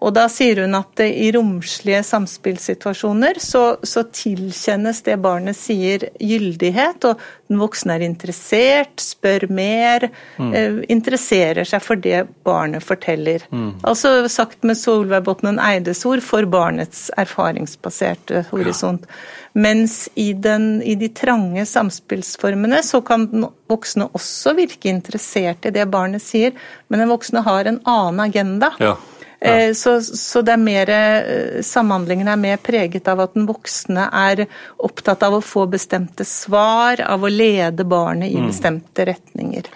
Og 0.00 0.14
da 0.16 0.26
sier 0.32 0.62
hun 0.64 0.76
at 0.78 1.02
i 1.04 1.28
romslige 1.34 2.00
samspillsituasjoner 2.08 3.40
så, 3.42 3.64
så, 3.82 4.06
tilkjennes 4.16 5.02
det 5.04 5.18
barnet 5.20 5.58
sier 5.58 6.06
gyldighet, 6.16 7.04
og 7.04 7.20
den 7.50 7.60
voksne 7.60 7.98
er 7.98 8.06
interessert, 8.06 8.94
spør 9.02 9.44
mer, 9.52 10.08
mm. 10.40 10.54
eh, 10.56 10.78
interesserer 10.92 11.68
seg 11.68 11.84
for 11.84 12.00
det 12.00 12.22
barnet 12.48 12.84
forteller. 12.86 13.44
Mm. 13.52 13.74
Altså 13.84 14.14
sagt 14.32 14.64
med 14.64 14.80
Solveigbotten 14.80 15.60
Eides 15.60 16.06
ord, 16.08 16.24
for 16.24 16.48
barnets 16.48 17.08
erfaringsbaserte 17.20 18.46
horisont. 18.54 19.04
Ja. 19.04 19.36
Mens 19.52 20.04
i, 20.14 20.30
den, 20.32 20.78
i, 20.86 20.94
de 20.94 21.08
trange 21.10 21.64
samspillsformene 21.66 22.84
så 22.86 23.00
kan 23.02 23.26
den 23.32 23.48
voksne 23.70 24.06
også 24.14 24.54
virke 24.54 24.92
interessert 24.92 25.66
i 25.66 25.72
det 25.74 25.88
barnet 25.90 26.22
sier, 26.22 26.54
men 26.88 27.02
den 27.02 27.10
voksne 27.10 27.42
har 27.44 27.66
en 27.66 27.80
annen 27.82 28.22
agenda. 28.28 28.70
Ja. 28.78 28.94
Eh, 29.40 29.72
så, 29.72 30.02
så, 30.02 30.42
det 30.44 30.52
er 30.52 30.60
mer, 30.60 30.90
eh, 30.92 31.62
samhandlingen 31.64 32.28
er 32.28 32.40
mer 32.40 32.58
preget 32.60 33.08
av 33.08 33.22
at 33.24 33.32
den 33.38 33.46
voksne 33.48 34.10
er 34.12 34.44
opptatt 34.84 35.24
av 35.24 35.38
å 35.38 35.44
få 35.44 35.64
bestemte 35.72 36.26
svar, 36.28 37.00
av 37.00 37.24
å 37.24 37.32
lede 37.32 37.86
barnet 37.88 38.28
i 38.28 38.36
mm. 38.36 38.50
bestemte 38.50 39.06
retninger. 39.08 39.70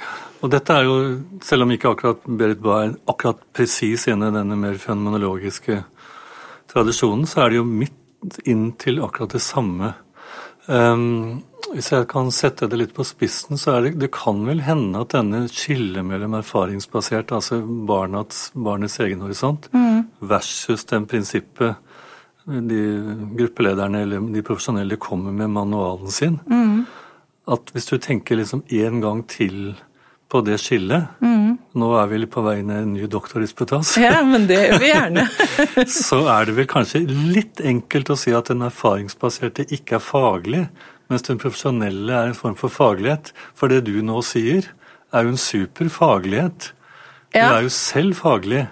Og 0.44 0.52
dette 0.52 0.76
er 0.76 0.84
jo, 0.84 0.96
Selv 1.40 1.64
om 1.64 1.72
ikke 1.72 1.94
akkurat 1.94 2.26
Berit 2.28 2.60
Bae 2.60 2.90
er 2.90 2.94
akkurat 3.08 3.40
presis 3.56 4.04
inne 4.12 4.28
i 4.28 4.36
denne 4.36 4.58
mer 4.60 4.76
fenomenologiske 4.80 5.80
tradisjonen, 6.74 7.24
så 7.24 7.46
er 7.46 7.54
det 7.54 7.62
jo 7.62 7.68
midt 7.68 8.40
inn 8.48 8.66
til 8.80 9.00
akkurat 9.04 9.32
det 9.32 9.40
samme. 9.44 9.94
Um, 10.66 11.40
hvis 11.74 11.90
jeg 11.90 12.06
kan 12.10 12.30
sette 12.34 12.68
det 12.70 12.78
litt 12.78 12.92
på 12.96 13.04
spissen, 13.06 13.58
så 13.60 13.76
er 13.76 13.86
det, 13.86 13.94
det 14.04 14.10
kan 14.14 14.44
vel 14.46 14.62
hende 14.66 15.02
at 15.02 15.14
denne 15.14 15.44
skillet 15.50 16.06
mellom 16.06 16.36
erfaringsbasert, 16.38 17.34
altså 17.34 17.60
barnets, 17.88 18.46
barnets 18.54 19.00
egen 19.02 19.24
horisont, 19.26 19.66
mm. 19.74 20.04
versus 20.30 20.86
den 20.90 21.08
prinsippet 21.10 21.80
de 22.44 22.80
gruppelederne 23.38 24.04
eller 24.04 24.20
de 24.34 24.42
profesjonelle 24.44 24.98
kommer 25.00 25.32
med 25.32 25.50
manualen 25.50 26.12
sin, 26.12 26.38
mm. 26.44 26.84
at 27.50 27.72
hvis 27.72 27.88
du 27.88 27.96
tenker 27.98 28.38
liksom 28.38 28.62
en 28.68 29.00
gang 29.00 29.24
til 29.28 29.74
på 30.34 30.40
det 30.44 30.58
skillet 30.58 31.20
mm. 31.22 31.40
Nå 31.78 31.88
er 31.98 32.06
vi 32.10 32.20
på 32.30 32.42
vei 32.42 32.60
ned 32.62 32.84
en 32.84 32.92
ny 32.94 33.08
doktorisputas. 33.10 33.96
Ja, 33.98 34.20
men 34.22 34.44
det 34.46 34.60
gjør 34.60 34.78
vi 34.78 34.90
gjerne. 34.92 35.24
så 35.90 36.20
er 36.30 36.46
det 36.46 36.54
vel 36.54 36.68
kanskje 36.70 37.00
litt 37.08 37.58
enkelt 37.66 38.12
å 38.14 38.16
si 38.18 38.30
at 38.34 38.46
den 38.52 38.62
erfaringsbaserte 38.62 39.66
ikke 39.74 39.98
er 39.98 40.04
faglig, 40.04 40.60
mens 41.10 41.26
den 41.26 41.40
profesjonelle 41.40 42.14
er 42.14 42.30
en 42.30 42.38
form 42.38 42.56
for 42.58 42.72
faglighet. 42.72 43.32
For 43.58 43.72
det 43.72 43.84
du 43.88 43.98
nå 44.04 44.22
sier, 44.26 44.70
er 45.14 45.26
jo 45.26 45.34
en 45.34 45.40
super 45.40 45.90
faglighet. 45.92 46.72
Du 47.34 47.42
er 47.42 47.66
jo 47.66 47.72
selv 47.74 48.18
faglig. 48.18 48.64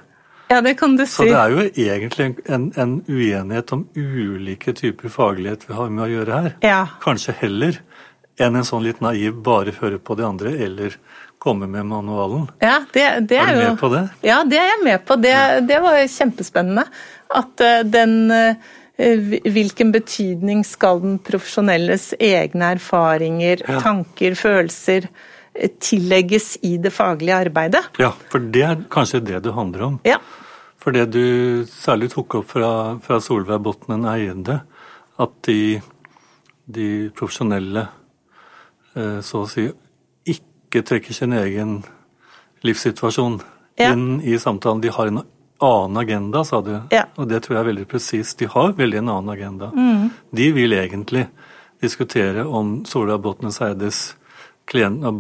Ja, 0.53 0.61
det 0.61 0.75
kan 0.79 0.97
du 0.97 1.07
si. 1.07 1.15
Så 1.15 1.27
det 1.29 1.39
er 1.39 1.53
jo 1.55 1.63
egentlig 1.65 2.29
en, 2.45 2.69
en 2.77 2.99
uenighet 3.09 3.73
om 3.73 3.87
ulike 3.97 4.75
typer 4.77 5.13
faglighet 5.13 5.65
vi 5.69 5.77
har 5.79 5.93
med 5.93 6.05
å 6.05 6.11
gjøre 6.11 6.41
her. 6.45 6.57
Ja. 6.65 6.83
Kanskje 7.05 7.35
heller 7.41 7.81
enn 8.41 8.57
en 8.59 8.67
sånn 8.67 8.85
litt 8.85 9.01
naiv 9.05 9.39
bare 9.45 9.75
høre 9.79 10.01
på 10.03 10.17
de 10.19 10.27
andre, 10.27 10.53
eller 10.67 10.97
komme 11.43 11.67
med 11.71 11.87
manualen. 11.89 12.47
Ja, 12.63 12.83
det, 12.95 13.07
det 13.31 13.39
er, 13.39 13.49
er, 13.49 13.57
du 13.57 13.65
med 13.65 13.81
på 13.81 13.91
det? 13.93 14.03
Ja, 14.25 14.43
det 14.49 14.61
er 14.61 14.71
jeg 14.71 14.85
med 14.85 15.05
på. 15.09 15.17
Det, 15.21 15.35
det 15.69 15.81
var 15.85 15.99
kjempespennende. 16.11 16.85
At 17.33 17.65
uh, 17.65 17.81
den 17.89 18.17
Eh, 18.33 18.57
hvilken 18.97 19.93
betydning 19.93 20.65
skal 20.67 21.01
den 21.03 21.19
profesjonelles 21.25 22.13
egne 22.21 22.75
erfaringer, 22.77 23.63
ja. 23.67 23.81
tanker, 23.81 24.37
følelser 24.39 25.09
eh, 25.55 25.71
tillegges 25.81 26.59
i 26.63 26.77
det 26.83 26.93
faglige 26.93 27.39
arbeidet? 27.49 27.83
Ja, 28.03 28.13
for 28.33 28.45
det 28.53 28.65
er 28.69 28.85
kanskje 28.93 29.23
det 29.25 29.43
det 29.47 29.55
handler 29.57 29.87
om. 29.89 29.99
Ja. 30.07 30.19
For 30.83 30.95
det 30.95 31.13
du 31.15 31.65
særlig 31.71 32.11
tok 32.13 32.41
opp 32.41 32.53
fra, 32.53 32.99
fra 33.03 33.21
Solveig 33.23 33.63
Botnen 33.63 34.05
Eiende, 34.11 34.61
at 35.23 35.35
de, 35.47 35.81
de 36.67 36.89
profesjonelle 37.17 37.87
eh, 38.97 39.21
så 39.25 39.45
å 39.45 39.51
si 39.51 39.69
ikke 40.33 40.83
trekker 40.89 41.17
sin 41.17 41.35
egen 41.37 41.83
livssituasjon 42.67 43.41
ja. 43.81 43.93
inn 43.93 44.21
i 44.25 44.39
samtalen. 44.41 44.83
De 44.83 44.93
har 44.93 45.11
en 45.11 45.23
annen 45.63 46.01
agenda, 46.03 46.45
sa 46.45 46.61
du. 46.65 46.75
Ja. 46.95 47.07
Og 47.17 47.29
det 47.31 47.43
tror 47.45 47.57
jeg 47.57 47.65
er 47.65 47.71
veldig 47.71 47.87
presist. 47.91 48.39
De 48.39 48.51
har 48.51 48.75
veldig 48.79 49.03
en 49.03 49.13
annen 49.15 49.33
agenda. 49.35 49.71
Mm. 49.75 50.11
De 50.31 50.51
vil 50.57 50.77
egentlig 50.77 51.27
diskutere 51.83 52.45
om 52.47 52.83
Solveig 52.87 53.23
Botnes 53.23 53.61
Eides 53.63 54.03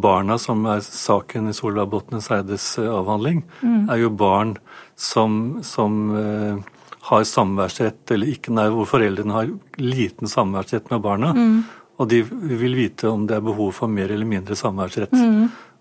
barna 0.00 0.38
som 0.38 0.64
er 0.66 0.80
saken 0.80 1.48
i 1.50 1.52
Solveig 1.52 1.88
Botnes 1.90 2.30
Eides 2.30 2.78
eh, 2.78 2.88
avhandling, 2.88 3.42
mm. 3.60 3.90
er 3.90 3.96
jo 3.96 4.10
barn 4.10 4.56
som, 4.96 5.60
som 5.62 6.10
uh, 6.10 6.62
har 7.02 7.24
samværsrett, 7.24 8.10
eller 8.10 8.30
ikke, 8.30 8.52
nei, 8.52 8.68
hvor 8.70 8.86
foreldrene 8.86 9.34
har 9.34 9.50
liten 9.76 10.28
samværsrett 10.28 10.90
med 10.90 11.02
barna. 11.02 11.32
Mm. 11.34 11.62
Og 11.98 12.08
de 12.08 12.22
vil 12.22 12.74
vite 12.74 13.08
om 13.10 13.26
det 13.26 13.36
er 13.36 13.44
behov 13.44 13.72
for 13.76 13.90
mer 13.90 14.10
eller 14.10 14.26
mindre 14.26 14.56
samværsrett. 14.56 15.12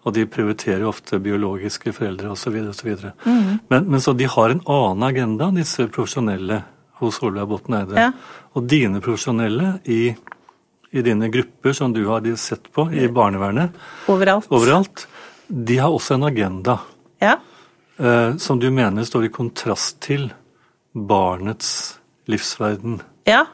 Og 0.01 0.15
de 0.15 0.25
prioriterer 0.25 0.83
ofte 0.89 1.19
biologiske 1.21 1.93
foreldre 1.93 2.31
osv. 2.33 2.57
Mm. 2.57 3.59
Men, 3.69 3.85
men 3.85 4.01
så 4.01 4.15
de 4.17 4.25
har 4.25 4.53
en 4.53 4.63
annen 4.65 5.05
agenda, 5.05 5.51
disse 5.53 5.85
profesjonelle 5.93 6.63
hos 7.01 7.19
Solveig 7.21 7.49
Botten 7.49 7.77
Eide. 7.77 8.07
Ja. 8.07 8.09
Og 8.57 8.65
dine 8.69 9.01
profesjonelle 9.01 9.75
i, 9.89 10.01
i, 10.91 11.03
dine 11.05 11.29
grupper 11.33 11.77
som 11.77 11.93
du 11.93 12.03
har 12.09 12.25
sett 12.37 12.71
på 12.73 12.87
i 12.93 13.07
barnevernet 13.13 13.77
Overalt. 14.11 14.49
overalt 14.49 15.07
de 15.51 15.77
har 15.77 15.91
også 15.91 16.15
en 16.15 16.23
agenda 16.29 16.77
ja. 17.19 17.37
eh, 17.97 18.37
som 18.37 18.59
du 18.59 18.69
mener 18.71 19.03
står 19.03 19.27
i 19.27 19.33
kontrast 19.33 19.99
til 20.03 20.29
barnets 20.93 21.97
livsverden. 22.31 23.01
Ja, 23.27 23.45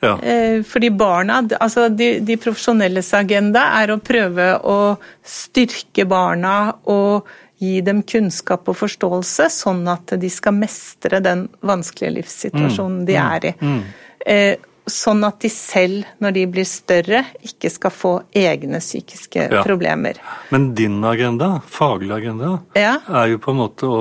ja. 0.00 0.14
Eh, 0.22 0.62
fordi 0.62 0.90
barna, 0.94 1.40
altså 1.60 1.88
de, 1.88 2.18
de, 2.22 2.38
profesjonelles 2.40 3.10
agenda 3.18 3.64
er 3.80 3.90
å 3.90 4.00
prøve 4.02 4.52
å 4.62 4.78
styrke 5.26 6.06
barna 6.08 6.54
og 6.90 7.28
gi 7.58 7.80
dem 7.82 8.04
kunnskap 8.06 8.68
og 8.70 8.78
forståelse, 8.78 9.48
sånn 9.50 9.82
at 9.90 10.14
de 10.22 10.30
skal 10.30 10.54
mestre 10.54 11.18
den 11.24 11.48
vanskelige 11.66 12.20
livssituasjonen 12.20 13.00
mm. 13.02 13.06
de 13.08 13.16
er 13.18 13.48
i. 13.50 13.54
Mm. 13.58 13.80
Eh, 14.28 14.68
sånn 14.88 15.24
at 15.26 15.40
de 15.42 15.50
selv, 15.52 16.06
når 16.22 16.36
de 16.36 16.44
blir 16.54 16.68
større, 16.68 17.24
ikke 17.44 17.70
skal 17.72 17.92
få 17.92 18.12
egne 18.36 18.80
psykiske 18.82 19.48
ja. 19.50 19.64
problemer. 19.66 20.20
Men 20.54 20.70
din 20.78 21.02
agenda, 21.04 21.58
faglig 21.66 22.14
agenda, 22.20 22.54
ja. 22.78 22.98
er 23.08 23.34
jo 23.34 23.42
på 23.42 23.52
en 23.52 23.60
måte 23.64 23.90
å, 23.90 24.00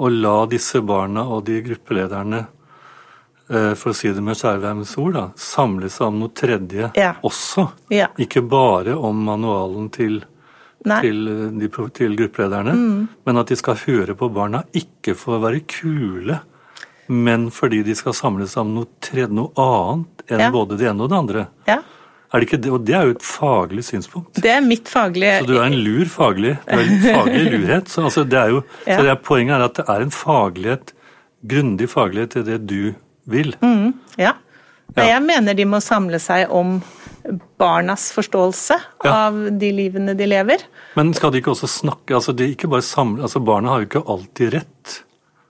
å 0.00 0.12
la 0.14 0.38
disse 0.50 0.80
barna 0.86 1.26
og 1.28 1.44
de 1.50 1.60
gruppelederne, 1.66 2.44
for 3.74 3.90
å 3.90 3.94
si 3.96 4.08
det 4.14 4.22
med 4.22 4.36
Skjervheims 4.38 4.92
ord, 5.02 5.14
da, 5.16 5.24
samle 5.36 5.88
seg 5.90 6.06
om 6.06 6.18
noe 6.22 6.30
tredje 6.36 6.90
Ja. 6.96 7.14
også. 7.26 7.68
Ja. 7.90 8.06
Ikke 8.18 8.42
bare 8.46 8.94
om 8.96 9.24
manualen 9.26 9.88
til, 9.90 10.20
til, 10.84 11.18
eh, 11.28 11.50
de, 11.58 11.68
til 11.90 12.14
gruppelederne, 12.16 12.74
men 13.26 13.36
at 13.42 13.46
de 13.50 13.56
skal 13.56 13.74
høre 13.86 14.14
på 14.14 14.30
barna, 14.32 14.62
ikke 14.72 15.16
for 15.18 15.38
å 15.38 15.42
være 15.42 15.64
kule, 15.66 16.40
men 17.10 17.48
fordi 17.50 17.82
de 17.84 17.94
skal 17.98 18.14
samle 18.14 18.46
seg 18.46 18.60
om 18.62 18.74
noe 18.76 18.86
tredje, 19.02 19.32
noe 19.34 19.50
annet 19.58 20.22
enn 20.30 20.44
Ja. 20.46 20.50
både 20.54 20.78
det 20.78 20.86
ene 20.92 21.02
og 21.02 21.10
det 21.10 21.18
andre. 21.18 21.46
Ja. 21.66 21.80
Er 22.32 22.38
det 22.38 22.46
ikke 22.46 22.60
det? 22.62 22.70
Og 22.70 22.84
det 22.86 22.94
er 22.94 23.04
jo 23.08 23.10
et 23.16 23.24
faglig 23.26 23.82
synspunkt. 23.82 24.34
Det 24.40 24.46
er 24.54 24.60
mitt 24.62 24.86
faglige 24.86 25.40
Så 25.40 25.46
du 25.48 25.56
er 25.58 25.64
en 25.66 25.74
lur 25.82 26.04
faglig, 26.06 26.52
du 26.68 26.76
er 26.76 26.84
en 26.86 27.00
faglig 27.18 27.50
lurhet. 27.50 27.88
Så, 27.90 28.04
altså, 28.06 28.22
det 28.22 28.38
er 28.38 28.50
jo, 28.54 28.60
så 28.86 29.02
det 29.02 29.10
er, 29.10 29.16
poenget 29.16 29.56
er 29.58 29.64
at 29.66 29.74
det 29.74 29.84
er 29.88 30.00
en 30.06 30.10
faglighet, 30.14 30.92
grundig 31.50 31.88
faglighet 31.90 32.30
til 32.36 32.44
det 32.46 32.60
du 32.70 32.94
vil. 33.30 33.54
Ja. 34.18 34.34
ja. 34.96 35.04
Jeg 35.14 35.22
mener 35.24 35.56
de 35.56 35.66
må 35.68 35.80
samle 35.84 36.20
seg 36.22 36.50
om 36.50 36.78
barnas 37.60 38.08
forståelse 38.16 38.76
Ja. 39.04 39.12
av 39.28 39.36
de 39.60 39.70
livene 39.72 40.14
de 40.16 40.26
lever. 40.26 40.64
Men 40.96 41.12
skal 41.14 41.32
de 41.32 41.40
ikke 41.42 41.52
også 41.52 41.68
snakke 41.68 42.16
altså 42.16 42.34
ikke 42.34 42.82
samle, 42.82 43.22
altså 43.22 43.40
Barna 43.44 43.74
har 43.74 43.80
jo 43.82 43.88
ikke 43.88 44.04
alltid 44.08 44.52
rett. 44.54 45.00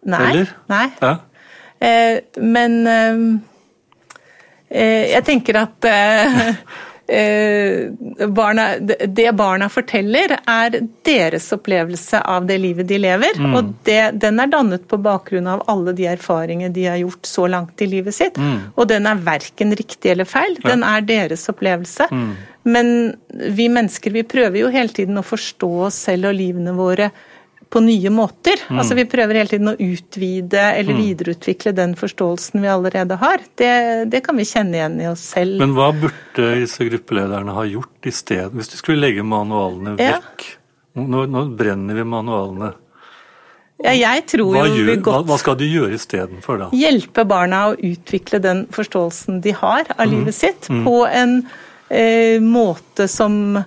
Nei. 0.06 0.30
Eller? 0.30 0.54
Nei. 0.68 0.86
Ja. 1.00 1.16
Eh, 1.80 2.20
men 2.40 2.86
eh, 2.86 3.22
eh, 4.68 5.10
jeg 5.14 5.24
tenker 5.24 5.62
at 5.62 5.84
eh, 5.88 6.54
barna, 8.28 8.66
det 9.06 9.32
barna 9.34 9.68
forteller, 9.68 10.36
er 10.46 10.76
deres 11.06 11.48
opplevelse 11.52 12.20
av 12.22 12.46
det 12.46 12.58
livet 12.62 12.88
de 12.90 13.00
lever. 13.02 13.40
Mm. 13.40 13.56
Og 13.56 13.72
det, 13.88 14.02
den 14.22 14.38
er 14.42 14.52
dannet 14.52 14.86
på 14.88 15.00
bakgrunn 15.02 15.48
av 15.50 15.64
alle 15.70 15.94
de 15.96 16.06
erfaringer 16.10 16.70
de 16.74 16.86
har 16.86 17.00
gjort 17.02 17.26
så 17.26 17.48
langt 17.50 17.82
i 17.82 17.90
livet 17.90 18.14
sitt. 18.14 18.38
Mm. 18.38 18.70
Og 18.76 18.88
den 18.90 19.08
er 19.10 19.24
verken 19.26 19.74
riktig 19.76 20.14
eller 20.14 20.28
feil, 20.28 20.56
den 20.62 20.86
er 20.86 21.04
deres 21.06 21.48
opplevelse. 21.50 22.06
Mm. 22.10 22.30
Men 22.70 22.94
vi 23.30 23.68
mennesker 23.72 24.12
vi 24.14 24.22
prøver 24.28 24.62
jo 24.62 24.72
hele 24.72 24.92
tiden 24.94 25.18
å 25.18 25.26
forstå 25.26 25.70
oss 25.88 26.00
selv 26.10 26.30
og 26.30 26.36
livene 26.36 26.76
våre 26.76 27.10
på 27.70 27.80
nye 27.84 28.10
måter. 28.10 28.58
Mm. 28.68 28.78
Altså 28.82 28.96
Vi 28.98 29.04
prøver 29.06 29.38
hele 29.38 29.52
tiden 29.52 29.70
å 29.70 29.76
utvide 29.78 30.62
eller 30.74 30.96
videreutvikle 30.98 31.72
den 31.76 31.92
forståelsen 31.98 32.60
vi 32.64 32.68
allerede 32.72 33.14
har. 33.20 33.38
Det, 33.56 33.70
det 34.10 34.24
kan 34.26 34.36
vi 34.40 34.46
kjenne 34.48 34.74
igjen 34.80 34.96
i 35.00 35.06
oss 35.06 35.22
selv. 35.36 35.60
Men 35.62 35.76
hva 35.78 35.92
burde 35.94 36.48
disse 36.64 36.82
gruppelederne 36.88 37.54
ha 37.54 37.64
gjort 37.70 38.10
i 38.10 38.14
stedet, 38.14 38.50
hvis 38.58 38.72
de 38.72 38.80
skulle 38.80 39.04
legge 39.06 39.22
manualene 39.22 39.94
Ja. 40.02 40.18
vekk? 40.18 40.48
Nå, 40.98 41.22
nå 41.30 41.44
brenner 41.56 41.94
vi 41.94 42.02
manualene. 42.04 42.72
Ja, 43.80 43.94
jeg 43.96 44.26
tror 44.28 44.50
Hva, 44.52 44.66
jo 44.68 44.74
vi 44.74 44.80
gjør, 44.82 44.96
hva, 44.98 45.02
godt 45.06 45.28
hva 45.30 45.36
skal 45.40 45.54
de 45.56 45.68
gjøre 45.70 45.94
istedenfor 45.96 46.58
da? 46.60 46.66
hjelpe 46.76 47.22
barna 47.24 47.60
å 47.70 47.76
utvikle 47.78 48.40
den 48.44 48.66
forståelsen 48.74 49.38
de 49.46 49.54
har 49.56 49.86
av 49.96 50.02
Mm. 50.04 50.10
livet 50.18 50.34
sitt, 50.36 50.66
på 50.68 50.96
en 51.08 51.46
eh, 51.88 52.36
måte 52.44 53.06
som, 53.08 53.62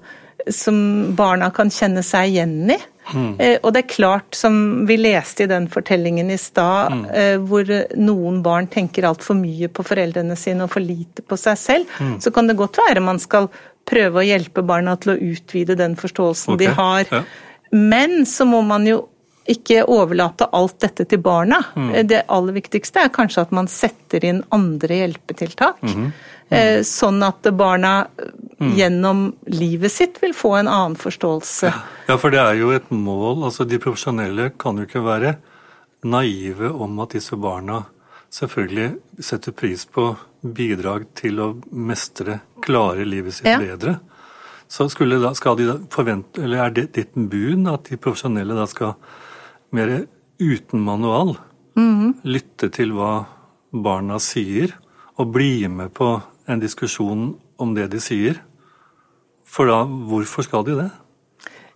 som 0.51 1.15
barna 1.15 1.49
kan 1.55 1.71
kjenne 1.73 2.03
seg 2.05 2.29
igjen 2.35 2.69
i. 2.75 2.77
Mm. 3.13 3.35
Eh, 3.39 3.57
og 3.63 3.73
det 3.73 3.83
er 3.83 3.95
klart, 3.95 4.35
som 4.35 4.85
vi 4.87 4.95
leste 4.97 5.43
i 5.43 5.49
den 5.51 5.67
fortellingen 5.67 6.31
i 6.31 6.37
stad, 6.37 6.91
Mm. 6.91 7.05
eh, 7.13 7.37
hvor 7.37 7.65
noen 7.97 8.41
barn 8.43 8.67
tenker 8.67 9.03
altfor 9.03 9.35
mye 9.35 9.67
på 9.67 9.83
foreldrene 9.83 10.37
sine 10.37 10.63
og 10.63 10.69
for 10.71 10.79
lite 10.79 11.21
på 11.21 11.37
seg 11.37 11.57
selv, 11.57 11.85
Mm. 11.99 12.19
så 12.21 12.31
kan 12.33 12.47
det 12.47 12.55
godt 12.57 12.77
være 12.87 13.01
man 13.03 13.19
skal 13.19 13.49
prøve 13.85 14.21
å 14.21 14.25
hjelpe 14.25 14.63
barna 14.65 14.95
til 14.95 15.13
å 15.15 15.19
utvide 15.19 15.75
den 15.75 15.95
forståelsen 15.95 16.57
de 16.57 16.65
har. 16.67 17.05
ja. 17.11 17.23
Men 17.71 18.23
så 18.25 18.45
må 18.47 18.61
man 18.65 18.85
jo 18.85 19.09
ikke 19.49 19.83
overlate 19.85 20.47
alt 20.53 20.79
dette 20.79 21.05
til 21.09 21.17
barna. 21.19 21.57
Mm. 21.75 22.07
Det 22.07 22.21
aller 22.29 22.53
viktigste 22.53 23.03
er 23.03 23.09
kanskje 23.09 23.41
at 23.41 23.51
man 23.51 23.67
setter 23.67 24.23
inn 24.23 24.43
andre 24.51 24.87
hjelpetiltak. 25.01 25.81
Mhm. 25.81 26.13
Eh, 26.51 26.81
Sånn 26.83 27.23
at 27.23 27.41
barna 27.57 28.07
Mm. 28.59 28.75
gjennom 28.77 29.33
livet 29.47 29.91
sitt 29.91 30.19
vil 30.21 30.31
få 30.33 30.55
en 30.59 30.67
annen 30.67 30.95
forståelse. 30.95 31.73
Ja, 32.07 32.15
for 32.17 32.29
det 32.29 32.39
er 32.39 32.53
jo 32.55 32.69
et 32.71 32.89
mål. 32.91 33.43
altså 33.43 33.67
De 33.67 33.77
profesjonelle 33.79 34.51
kan 34.57 34.77
jo 34.77 34.85
ikke 34.85 35.03
være 35.03 35.37
naive 36.03 36.69
om 36.71 36.99
at 36.99 37.09
disse 37.09 37.35
barna 37.35 37.85
selvfølgelig 38.31 38.99
setter 39.19 39.51
pris 39.51 39.85
på 39.85 40.15
bidrag 40.45 41.05
til 41.15 41.39
å 41.39 41.61
mestre, 41.71 42.41
klare 42.61 43.05
livet 43.05 43.33
sitt 43.33 43.45
Ja. 43.47 43.57
bedre. 43.59 43.99
Så 44.69 44.89
skulle 44.89 45.19
da, 45.21 45.33
skal 45.33 45.55
de 45.55 45.65
da 45.67 45.77
forvente, 45.89 46.41
eller 46.43 46.65
er 46.65 46.69
det 46.71 46.93
ditt 46.93 47.13
bud 47.15 47.67
at 47.67 47.83
de 47.85 47.97
profesjonelle 47.97 48.55
da 48.55 48.65
skal 48.65 48.95
mer 49.71 50.07
uten 50.39 50.79
manual 50.79 51.37
Mhm. 51.75 52.15
lytte 52.23 52.71
til 52.71 52.91
hva 52.91 53.25
barna 53.73 54.19
sier, 54.19 54.71
og 55.17 55.31
bli 55.33 55.67
med 55.67 55.93
på 55.93 56.21
en 56.47 56.59
diskusjon 56.59 57.35
om 57.59 57.73
det 57.75 57.89
de 57.91 57.99
sier? 58.03 58.41
For 59.45 59.69
da, 59.69 59.83
hvorfor 59.85 60.43
skal 60.47 60.63
de 60.65 60.75
det? 60.81 60.89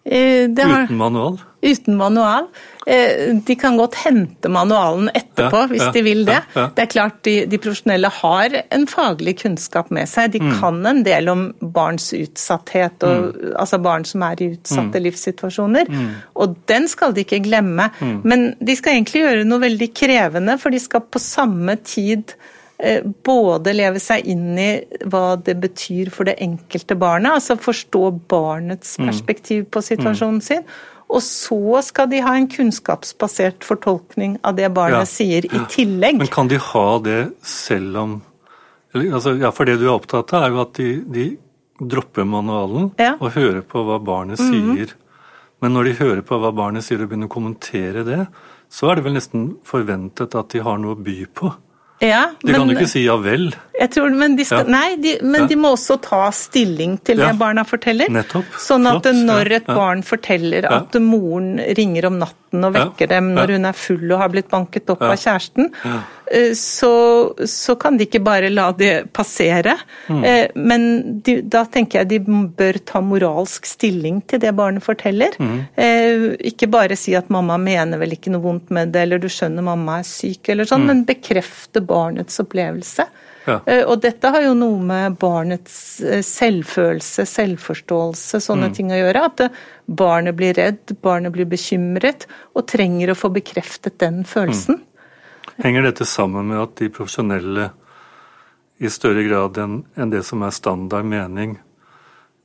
Eh, 0.07 0.47
Det 0.47 0.63
har, 0.63 0.85
Uten 0.87 0.97
manual? 0.97 1.37
uten 1.61 1.97
manual. 1.99 2.45
Eh, 2.87 3.33
De 3.45 3.55
kan 3.59 3.75
godt 3.77 3.95
hente 4.05 4.47
manualen 4.49 5.09
etterpå 5.13 5.51
Ja, 5.65 5.67
hvis 5.67 5.81
ja, 5.83 5.91
de 5.91 6.01
vil 6.01 6.23
det. 6.25 6.37
ja. 6.55 6.67
Det 6.73 6.79
er 6.79 6.85
klart 6.87 7.21
de, 7.23 7.45
de 7.45 7.57
profesjonelle 7.57 8.07
har 8.09 8.55
en 8.71 8.87
faglig 8.87 9.33
kunnskap 9.41 9.91
med 9.91 10.07
seg. 10.07 10.31
De 10.31 10.39
Mm. 10.39 10.59
kan 10.61 10.85
en 10.85 11.03
del 11.03 11.27
om 11.29 11.53
barns 11.61 12.13
utsatthet, 12.13 13.03
og, 13.03 13.33
Mm. 13.35 13.53
altså 13.59 13.81
barn 13.83 14.05
som 14.05 14.23
er 14.23 14.35
i 14.41 14.55
utsatte 14.55 14.93
livssituasjoner. 15.03 15.85
Og 16.37 16.55
den 16.67 16.87
skal 16.87 17.11
de 17.11 17.25
ikke 17.25 17.43
glemme. 17.43 17.91
Mm. 17.99 18.21
Men 18.23 18.55
de 18.63 18.75
skal 18.75 18.93
egentlig 18.93 19.21
gjøre 19.23 19.43
noe 19.45 19.59
veldig 19.59 19.93
krevende, 19.93 20.57
for 20.57 20.69
de 20.69 20.79
skal 20.79 21.01
på 21.01 21.19
samme 21.19 21.75
tid 21.83 22.33
både 23.25 23.73
leve 23.73 23.99
seg 23.99 24.25
inn 24.29 24.57
i 24.61 24.69
hva 25.09 25.35
det 25.41 25.55
betyr 25.63 26.11
for 26.13 26.29
det 26.29 26.35
enkelte 26.43 26.93
barnet, 26.99 27.31
altså 27.39 27.55
forstå 27.57 28.03
barnets 28.29 28.97
Mm. 28.99 29.07
perspektiv 29.09 29.65
på 29.71 29.81
situasjonen 29.81 30.41
sin, 30.43 30.63
og 31.09 31.21
så 31.21 31.81
skal 31.83 32.07
de 32.11 32.19
ha 32.21 32.35
en 32.35 32.47
kunnskapsbasert 32.47 33.63
fortolkning 33.63 34.37
av 34.43 34.55
det 34.55 34.69
barnet 34.73 34.99
Ja. 34.99 35.05
sier, 35.05 35.45
i 35.45 35.65
tillegg. 35.71 36.17
Men 36.19 36.27
kan 36.27 36.47
de 36.47 36.57
ha 36.57 36.99
det 36.99 37.33
selv 37.41 37.97
om 37.97 38.21
altså, 38.93 39.39
Ja, 39.39 39.51
for 39.51 39.65
det 39.65 39.79
du 39.79 39.85
er 39.87 39.97
opptatt 39.99 40.33
av, 40.33 40.43
er 40.43 40.49
jo 40.49 40.61
at 40.61 40.73
de, 40.73 41.01
de 41.01 41.37
dropper 41.81 42.25
manualen 42.25 42.91
Ja. 42.99 43.15
Og 43.19 43.31
hører 43.33 43.61
på 43.61 43.83
hva 43.85 43.99
barnet 44.03 44.37
sier. 44.37 44.93
Men 45.61 45.73
når 45.73 45.83
de 45.85 45.93
hører 46.05 46.21
på 46.21 46.37
hva 46.39 46.53
barnet 46.53 46.83
sier 46.83 47.01
og 47.01 47.09
begynner 47.09 47.27
å 47.27 47.33
kommentere 47.33 48.05
det, 48.05 48.27
så 48.69 48.91
er 48.91 48.95
det 48.95 49.03
vel 49.05 49.13
nesten 49.13 49.55
forventet 49.63 50.35
at 50.35 50.49
de 50.49 50.59
har 50.59 50.77
noe 50.77 50.95
å 50.95 51.03
by 51.03 51.25
på. 51.33 51.53
Ja, 51.99 52.27
De 52.45 52.53
kan 52.53 52.69
jo 52.69 52.75
ikke 52.75 52.87
si 52.91 53.01
ja 53.07 53.15
vel. 53.17 53.47
Jeg 53.79 53.89
tror, 53.95 54.13
men 54.13 54.35
de 54.37 54.43
skal, 54.45 54.65
Ja. 54.67 54.71
Nei, 54.71 54.95
de, 55.01 55.15
men 55.23 55.41
Ja. 55.41 55.47
de 55.47 55.55
må 55.55 55.71
også 55.73 55.99
ta 56.01 56.29
stilling 56.29 56.99
til 57.03 57.17
det 57.17 57.31
barna 57.39 57.63
forteller. 57.65 58.07
Nettopp. 58.09 58.45
Sånn 58.57 58.85
at 58.85 59.01
Flott. 59.01 59.25
når 59.25 59.51
et 59.51 59.65
barn 59.65 60.03
forteller 60.03 60.65
at 60.69 60.93
moren 61.01 61.57
ringer 61.77 62.05
om 62.05 62.19
natten 62.19 62.63
og 62.65 62.73
vekker 62.73 63.07
dem 63.09 63.33
når 63.33 63.47
hun 63.57 63.65
er 63.65 63.73
full 63.73 64.11
og 64.11 64.19
har 64.19 64.29
blitt 64.29 64.49
banket 64.49 64.89
opp 64.93 65.01
av 65.01 65.15
kjæresten, 65.17 65.71
Ja. 65.83 66.01
Så, 66.57 66.91
så 67.47 67.75
kan 67.79 67.97
de 67.97 68.07
ikke 68.07 68.21
bare 68.25 68.49
la 68.51 68.71
det 68.75 69.11
passere. 69.15 69.77
Mm. 70.09 70.23
Eh, 70.23 70.47
Men 70.55 70.87
de, 71.23 71.37
da 71.41 71.63
tenker 71.65 72.01
jeg 72.01 72.09
de 72.11 72.19
bør 72.57 72.79
ta 72.85 73.01
moralsk 73.01 73.65
stilling 73.65 74.21
til 74.27 74.41
det 74.43 74.51
barnet 74.57 74.83
forteller. 74.83 75.37
Mm. 75.39 75.59
Eh, 75.75 76.25
Ikke 76.51 76.67
bare 76.71 76.97
si 76.99 77.15
at 77.15 77.29
mamma 77.33 77.57
mener 77.61 78.01
vel 78.01 78.17
ikke 78.17 78.33
noe 78.33 78.43
vondt 78.43 78.73
med 78.75 78.91
det, 78.95 79.05
eller 79.07 79.21
du 79.23 79.29
skjønner 79.31 79.63
mamma 79.65 79.99
er 80.01 80.09
syk, 80.09 80.49
eller 80.49 80.67
sånn, 80.67 80.85
men 80.89 81.05
bekrefte 81.07 81.81
barnets 81.81 82.39
opplevelse. 82.43 83.07
Mm. 83.07 83.23
Ja. 83.47 83.61
Eh, 83.65 83.83
Og 83.87 84.01
dette 84.03 84.27
har 84.33 84.43
jo 84.43 84.53
noe 84.59 84.81
med 84.83 85.15
barnets 85.21 86.01
eh, 86.03 86.19
selvfølelse, 86.25 87.23
selvforståelse, 87.31 88.41
sånne 88.43 88.73
ting 88.75 88.91
å 88.91 88.97
gjøre. 88.99 89.23
At 89.29 89.45
eh, 89.45 89.61
barnet 89.87 90.35
blir 90.35 90.57
redd, 90.57 90.91
barnet 91.01 91.31
blir 91.31 91.47
bekymret, 91.47 92.27
og 92.53 92.67
trenger 92.67 93.13
å 93.13 93.15
få 93.15 93.31
bekreftet 93.31 93.99
den 94.03 94.23
følelsen. 94.27 94.81
Henger 95.63 95.87
dette 95.89 96.05
sammen 96.05 96.47
med 96.51 96.61
at 96.61 96.75
de 96.79 96.89
profesjonelle 96.93 97.69
i 98.79 98.89
større 98.93 99.23
grad 99.25 99.57
enn 99.57 99.79
en 99.97 100.09
det 100.13 100.23
som 100.25 100.43
er 100.45 100.53
standard 100.53 101.05
mening, 101.09 101.57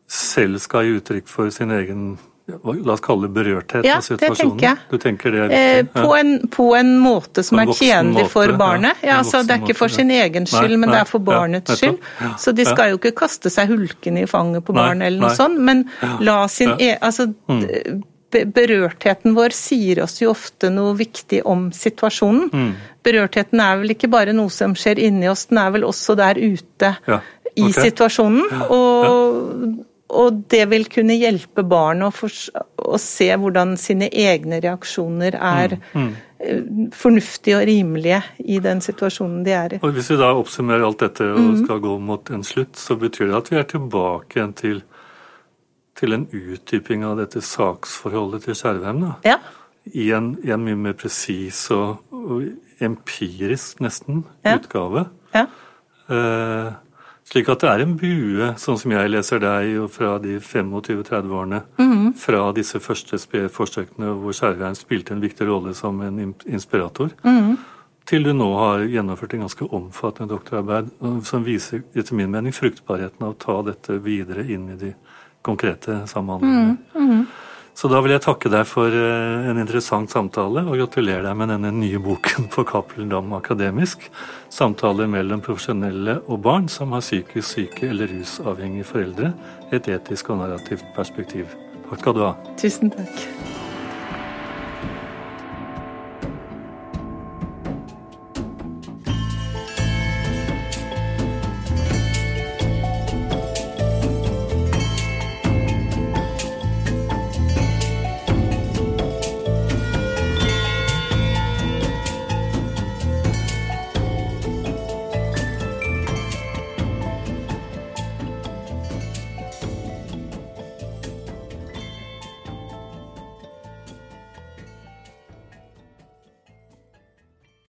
selv 0.09 0.61
skal 0.65 0.87
gi 0.87 0.99
uttrykk 1.01 1.29
for 1.29 1.51
sin 1.53 1.73
egen 1.77 2.13
La 2.53 2.93
oss 2.93 3.01
kalle 3.01 3.29
det 3.29 3.37
berørthet 3.37 3.85
Ja, 3.87 4.01
av 4.03 4.19
det 4.19 4.29
tenker 4.35 4.65
jeg. 4.67 4.79
Du 4.91 4.97
tenker 4.99 5.31
det 5.31 5.45
Eh, 5.55 5.85
på, 5.87 6.09
en, 6.19 6.49
på 6.51 6.65
en 6.77 6.91
måte 6.99 7.45
som 7.47 7.61
en 7.63 7.71
er 7.71 7.79
tjenlig 7.79 8.25
for 8.33 8.43
måte, 8.51 8.51
ja. 8.51 8.59
barnet. 8.59 8.97
En 9.01 9.09
Ja, 9.09 9.19
altså, 9.23 9.45
det 9.47 9.55
er 9.55 9.63
ikke 9.63 9.77
for 9.79 9.89
sin 9.95 10.11
egen 10.11 10.23
egen 10.27 10.43
Nei, 10.43 10.51
skyld, 10.51 10.79
men 10.83 10.91
det 10.91 10.99
er 10.99 11.07
for 11.09 11.23
barnets 11.23 11.71
ja, 11.71 11.77
skyld. 11.79 12.01
Ja, 12.21 12.33
Så 12.43 12.53
de 12.53 12.67
ja. 12.67 12.73
skal 12.75 12.91
jo 12.91 12.99
ikke 12.99 13.15
kaste 13.23 13.49
seg 13.55 13.71
hulkende 13.71 14.25
i 14.27 14.27
fanget 14.29 14.67
på 14.67 14.75
barnet 14.75 15.07
eller 15.07 15.23
noe 15.23 15.31
nei. 15.31 15.39
sånt, 15.39 15.61
men 15.71 15.85
la 16.21 16.41
sin 16.51 16.75
Ja. 16.75 16.75
Mm. 16.75 16.83
e... 16.83 16.99
Altså, 17.01 17.29
be- 17.47 18.01
berørtheten 18.33 19.37
vår 19.37 19.55
sier 19.57 20.03
oss 20.05 20.19
jo 20.23 20.33
ofte 20.33 20.71
noe 20.73 20.95
viktig 20.99 21.43
om 21.49 21.69
situasjonen. 21.77 22.49
Mm. 22.53 22.73
Berørtheten 23.05 23.63
er 23.63 23.79
vel 23.83 23.95
ikke 23.97 24.11
bare 24.13 24.35
noe 24.37 24.53
som 24.53 24.77
skjer 24.79 25.01
inni 25.03 25.31
oss, 25.31 25.47
den 25.51 25.63
er 25.63 25.73
vel 25.77 25.87
også 25.89 26.17
der 26.19 26.41
ute 26.41 26.95
Ja, 27.09 27.23
i 27.55 27.69
ok. 27.69 27.79
situasjonen. 27.79 28.61
Og, 28.73 29.79
og 30.13 30.43
det 30.53 30.67
vil 30.73 30.89
kunne 30.93 31.17
hjelpe 31.17 31.65
barn 31.69 32.05
å, 32.07 32.13
å 32.13 33.01
se 33.01 33.31
hvordan 33.37 33.77
sine 33.81 34.09
egne 34.09 34.61
reaksjoner 34.65 35.39
er 35.39 35.81
Mm, 36.43 36.91
fornuftige 36.95 37.59
og 37.61 37.67
rimelige 37.69 38.19
i 38.51 38.59
den 38.63 38.81
situasjonen 38.83 39.45
de 39.47 39.53
er 39.55 39.77
i. 39.77 39.81
Og 39.83 39.95
Hvis 39.95 40.11
vi 40.11 40.19
da 40.19 40.33
oppsummerer 40.35 40.85
alt 40.87 41.05
dette 41.05 41.27
og 41.31 41.39
mm. 41.39 41.61
skal 41.65 41.83
gå 41.85 41.93
mot 42.03 42.33
en 42.35 42.43
slutt, 42.47 42.75
så 42.79 42.97
betyr 42.99 43.31
det 43.31 43.37
at 43.39 43.51
vi 43.53 43.61
er 43.61 43.69
tilbake 43.71 44.41
igjen 44.41 44.55
til, 44.59 44.83
til 45.99 46.17
en 46.17 46.29
utdyping 46.33 47.05
av 47.07 47.19
dette 47.21 47.43
saksforholdet 47.45 48.47
til 48.47 48.57
Skjervheim. 48.59 49.05
Ja. 49.27 49.39
I 49.85 50.13
en, 50.15 50.37
i 50.45 50.53
en, 50.55 50.63
mye 50.65 50.79
mer 50.79 50.95
presis 50.99 51.65
og, 51.75 52.05
og, 52.15 52.47
empirisk, 52.83 53.83
nesten, 53.83 54.25
ja. 54.47 54.57
utgave. 54.57 55.05
Ja. 55.35 55.47
Eh, 56.13 56.71
slik 57.33 57.51
at 57.53 57.63
det 57.63 57.71
er 57.71 57.83
en 57.85 57.97
bue, 57.99 58.53
sånn 58.61 58.79
som 58.81 58.95
jeg 58.95 59.11
leser 59.13 59.43
deg 59.43 59.77
fra 59.95 60.17
de 60.23 60.39
25-30-årene, 60.43 61.61
mm. 61.79 62.09
fra 62.19 62.49
disse 62.57 62.81
første 62.83 63.19
forsøkene 63.53 64.17
hvor 64.21 64.37
Skjervheim 64.37 64.79
spilte 64.79 65.15
en 65.15 65.23
viktig 65.23 65.47
rolle 65.49 65.75
som 65.79 66.01
en 66.05 66.19
inspirator, 66.45 67.15
mm. 67.23 67.55
til 68.11 68.27
du 68.27 68.33
nå 68.35 68.51
har 68.59 68.87
gjennomført 68.91 69.37
en 69.39 69.47
ganske 69.47 69.71
omfattende 69.71 70.35
doktorarbeid 70.35 70.91
som 71.29 71.47
viser 71.47 71.85
etter 71.95 72.19
min 72.19 72.31
mening 72.35 72.55
fruktbarheten 72.57 73.23
av 73.23 73.37
å 73.37 73.41
ta 73.47 73.61
dette 73.71 73.99
videre 74.03 74.47
inn 74.51 74.69
i 74.75 74.79
de 74.81 74.95
konkrete 75.43 76.03
samhandlingene. 76.11 76.77
Mm. 76.95 77.25
Så 77.75 77.89
da 77.89 78.03
vil 78.05 78.13
jeg 78.13 78.23
takke 78.27 78.51
deg 78.53 78.67
for 78.69 78.93
eh, 78.93 79.49
en 79.49 79.61
interessant 79.63 80.13
samtale, 80.13 80.65
og 80.67 80.77
gratulere 80.77 81.25
deg 81.25 81.39
med 81.41 81.53
denne 81.55 81.73
nye 81.75 82.01
boken 82.03 82.51
på 82.53 82.67
Cappelen 82.69 83.09
Dam 83.13 83.33
Akademisk. 83.39 84.05
Samtaler 84.53 85.09
mellom 85.11 85.41
profesjonelle 85.45 86.19
og 86.27 86.43
barn 86.45 86.69
som 86.73 86.93
har 86.97 87.05
psykisk 87.05 87.49
syke 87.49 87.89
eller 87.89 88.13
rusavhengige 88.13 88.91
foreldre. 88.93 89.33
Et 89.73 89.89
etisk 89.97 90.35
og 90.35 90.43
narrativt 90.45 90.85
perspektiv. 90.97 91.57
Takk 91.89 92.05
skal 92.05 92.17
du 92.17 92.23
ha. 92.27 92.37
Tusen 92.61 92.93
takk. 92.93 93.27